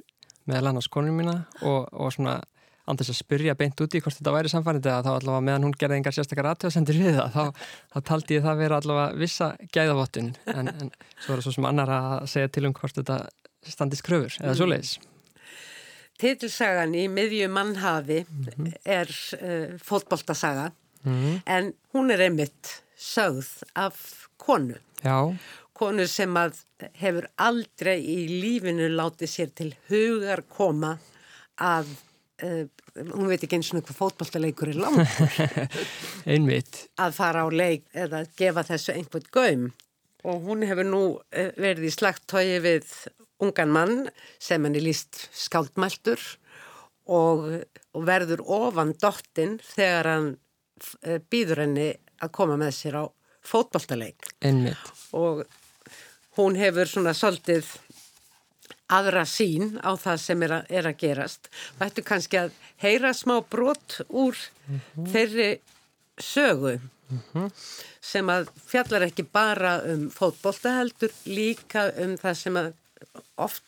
[0.49, 2.41] meðal annars konum mína og, og svona
[2.89, 5.99] andast að spyrja beint úti hvort þetta væri samfærið eða þá allavega meðan hún gerði
[5.99, 10.73] engar sérstakar aðtöðsendur við það, þá, þá taldi ég það vera allavega vissa gæðavottun en,
[10.73, 10.91] en
[11.21, 13.21] svo er það svo sem annar að segja til um hvort þetta
[13.69, 14.59] standist kröfur eða mm.
[14.61, 14.97] svo leiðis.
[16.19, 18.73] Titilsagan í miðju mannhafi mm -hmm.
[18.85, 20.71] er uh, fótboltasaga
[21.05, 21.41] mm -hmm.
[21.47, 24.75] en hún er einmitt sögð af konu.
[25.05, 25.19] Já.
[25.79, 26.59] Konu sem að
[26.99, 30.97] hefur aldrei í lífinu látið sér til hugar koma
[31.59, 31.97] að
[32.39, 35.09] Uh, hún veit ekki eins og hvað fótballtaleikur er langur.
[36.31, 36.85] Einmitt.
[37.03, 39.65] Að fara á leik eða gefa þessu einhvern gaum.
[40.23, 42.87] Og hún hefur nú uh, verið í slagtói við
[43.43, 43.97] ungan mann
[44.39, 46.23] sem henni líst skáldmæltur
[47.11, 47.49] og,
[47.99, 51.91] og verður ofan dottin þegar hann uh, býður henni
[52.23, 53.05] að koma með sér á
[53.49, 54.29] fótballtaleik
[55.17, 55.45] og
[56.39, 57.67] hún hefur svona svolítið
[58.89, 61.49] aðra sín á það sem er að, er að gerast.
[61.77, 65.09] Það ættu kannski að heyra smá brot úr mm -hmm.
[65.13, 65.51] þeirri
[66.19, 67.51] sögu mm -hmm.
[68.01, 72.73] sem að fjallar ekki bara um fótboltaheldur, líka um það sem að
[73.37, 73.63] oft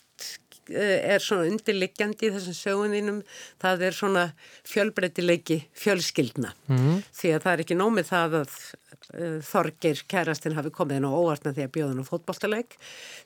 [0.68, 3.22] eh, er svona undirliggjandi í þessum sögunínum,
[3.60, 4.32] það er svona
[4.64, 7.02] fjölbreytileiki fjölskyldna mm -hmm.
[7.12, 8.50] því að það er ekki nómið það að
[9.46, 12.76] Þorgir kærastinn hafi komið inn á óvartna því að bjóðan á fótballtaleg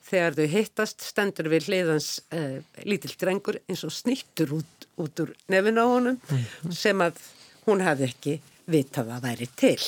[0.07, 2.57] þegar þau hittast stendur við hliðans uh,
[2.87, 7.21] lítill drengur eins og snýttur út, út úr nefn á honum mm sem að
[7.67, 8.33] hún hefði ekki
[8.69, 9.79] vitað að væri til.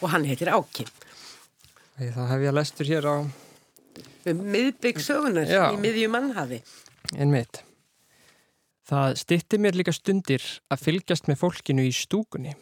[0.00, 0.88] Og hann heitir Ákim
[1.98, 3.16] Þá hef ég að lestur hér á
[4.28, 6.60] um miðbyggsögunar í miðjum mannhafi.
[7.16, 7.62] En mitt
[8.88, 12.54] Það stitti mér líka stundir að fylgjast með fólkinu í stúkunni.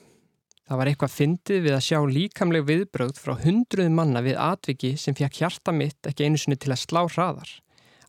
[0.67, 5.15] Það var eitthvað fyndið við að sjá líkamleg viðbröð frá hundruð manna við atviki sem
[5.15, 7.53] fjakk hjarta mitt ekki einu sinni til að slá hraðar.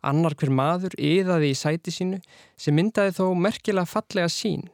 [0.02, 2.18] Annar hver maður yðaði í sæti sínu
[2.58, 4.66] sem myndaði þó merkilega fallega sín,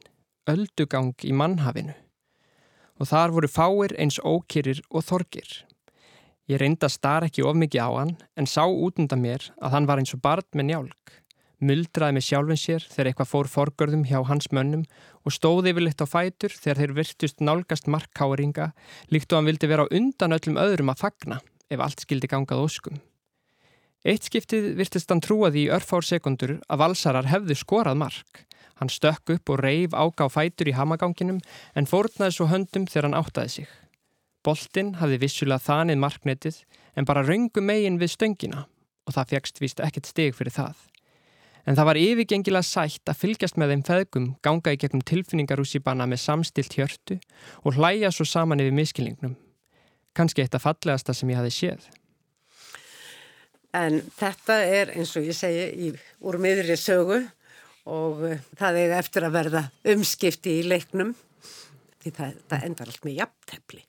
[0.47, 1.97] öldugang í mannhafinu.
[3.03, 5.51] Og þar voru fáir eins ókyrir og þorgir.
[6.47, 9.91] Ég reynda starf ekki of mikið á hann en sá út undan mér að hann
[9.91, 11.19] var eins og barn með njálk
[11.67, 14.83] muldraði með sjálfin sér þegar eitthvað fór forgörðum hjá hans mönnum
[15.23, 18.69] og stóði yfirleitt á fætur þegar þeir virtust nálgast markkáringa
[19.13, 21.39] líkt og hann vildi vera undan öllum öðrum að fagna
[21.71, 23.01] ef allt skildi gangað óskum.
[24.03, 28.43] Eitt skiptið virtist hann trúaði í örfár sekundur að valsarar hefðu skorað mark.
[28.81, 31.39] Hann stökk upp og reif áka á fætur í hamaganginum
[31.73, 33.69] en fórnaði svo höndum þegar hann áttaði sig.
[34.43, 36.57] Boltinn hafði vissulega þanið marknetið
[36.99, 38.65] en bara raungum megin við stöngina
[39.07, 40.75] og það fegst vist ekkert steg fyrir það.
[41.63, 46.23] En það var yfirgengilega sætt að fylgjast með þeim feðgum, ganga í gegnum tilfinningarúsíbana með
[46.25, 47.19] samstilt hjörtu
[47.63, 49.37] og hlæja svo saman yfir miskilningnum.
[50.13, 51.85] Kanski eitt af fallegasta sem ég hafi séð.
[53.73, 57.23] En þetta er eins og ég segi í, úr miðri sögu
[57.89, 59.63] og uh, það er eftir að verða
[59.95, 61.15] umskipti í leiknum
[62.03, 63.81] því það, það endar allt með jafntefni.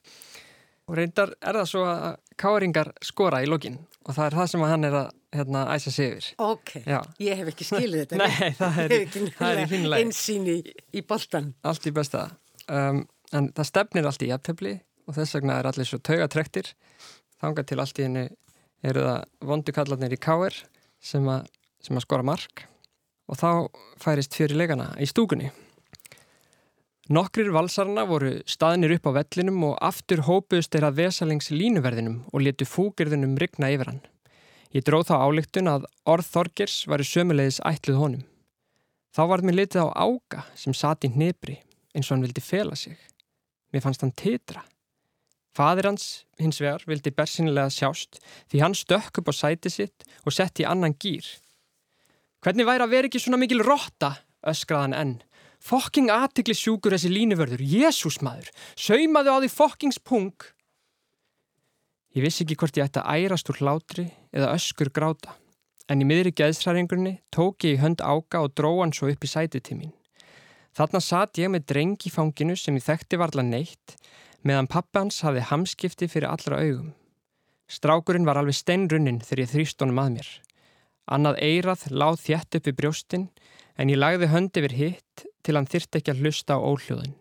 [0.85, 2.07] Og reyndar er það svo að
[2.39, 6.13] káringar skora í lokin og það er það sem hann er að hérna æsa sig
[6.13, 6.29] yfir.
[6.43, 6.99] Ok, Já.
[7.21, 8.19] ég hef ekki skilið þetta.
[8.21, 8.95] Nei, það er,
[9.39, 10.01] það er í finlega.
[10.03, 10.57] Einsýn í,
[10.95, 11.51] í boltan.
[11.67, 12.27] Allt í besta.
[12.65, 13.03] Um,
[13.35, 16.71] en það stefnir allt í jafntefni og þess vegna er allir svo taugatrektir.
[17.41, 18.25] Þanga til allt í henni
[18.85, 20.55] eru það vondukallarnir í káer
[21.03, 21.27] sem,
[21.83, 22.65] sem að skora mark
[23.29, 23.49] og þá
[24.01, 25.51] færist fyrir legana í stúkunni.
[27.13, 32.65] Nokkrir valsarna voru staðnir upp á vellinum og aftur hópuðst þeirra vesalings línuverðinum og letu
[32.65, 33.99] fúkirðunum rigna yfir hann.
[34.75, 38.23] Ég dróð þá álíktun að orð Þorgers var í sömulegis ætluð honum.
[39.15, 41.61] Þá var mér litið á ága sem sati í hnebri
[41.95, 42.97] eins og hann vildi fela sig.
[43.71, 44.65] Mér fannst hann titra.
[45.55, 48.19] Fadir hans, hins vegar, vildi bersinlega sjást
[48.51, 51.23] því hann stökk upp á sæti sitt og sett í annan gýr.
[52.43, 55.15] Hvernig væri að vera ekki svona mikil rotta, öskraðan enn.
[55.63, 60.35] Fokking aðtikli sjúkur þessi línuvörður, Jésús maður, saumaðu á því fokkings pung.
[62.15, 65.33] Ég vissi ekki hvort ég ætti að ærast úr hlátri eða öskur gráta,
[65.91, 69.63] en í miðri geðsræringunni tók ég í hönd áka og dróðan svo upp í sætið
[69.67, 69.91] til mín.
[70.79, 73.97] Þarna satt ég með dreng í fanginu sem ég þekkti varla neitt,
[74.47, 76.93] meðan pappans hafði hamskipti fyrir allra augum.
[77.67, 80.31] Strákurinn var alveg steinrunnin þegar ég þrýst honum að mér.
[81.11, 83.27] Annað eirað láð þjætt upp í brjóstinn,
[83.75, 87.19] en ég lagði hönd yfir hitt til hann þyrtti ekki að hlusta á óhljóðin,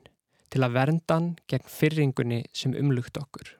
[0.55, 3.57] til að vernda hann gegn fyrringunni sem umlugt okkur.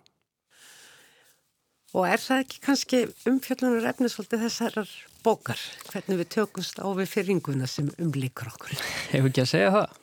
[1.95, 4.91] Og er það ekki kannski umfjöldunar efnisvöldi þessarar
[5.23, 5.61] bókar,
[5.93, 8.75] hvernig við tökumst á við fyrringuna sem umlíkur okkur?
[9.13, 10.01] Hefur ekki að segja það.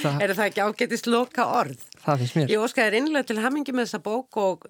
[0.00, 0.16] það...
[0.24, 1.84] Er það ekki ágetist loka orð?
[2.00, 2.52] Það finnst mér.
[2.54, 4.64] Ég óskæði innlega til hamingi með þessa bók og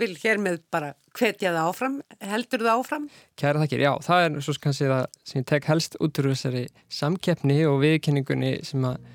[0.00, 1.96] vil hér með bara hvetja það áfram,
[2.30, 3.08] heldur það áfram?
[3.40, 6.62] Kæra þakkir, já, það er svo kannski það sem ég tek helst út úr þessari
[7.00, 9.10] samkeppni og viðkenningunni sem að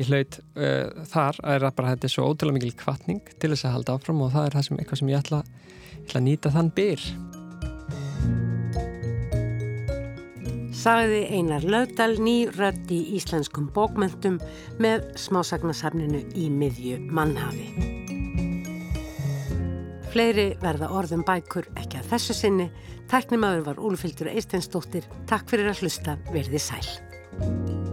[0.00, 3.68] ég hlaut uh, þar er að bara þetta er svo ótrúlega mikil kvartning til þess
[3.68, 5.52] að halda áfram og það er það sem eitthvað sem ég ætla að
[6.04, 7.06] til að nýta þann byr.
[10.84, 14.36] Sagiði Einar Laudal ný rödd í íslenskum bókmöntum
[14.82, 17.70] með smásagnasafninu í miðju mannhafi.
[20.12, 22.68] Fleiri verða orðum bækur ekki að þessu sinni.
[23.10, 25.08] Tæknimaður var Úlfildur Eistensdóttir.
[25.30, 26.18] Takk fyrir að hlusta.
[26.30, 27.83] Verði sæl.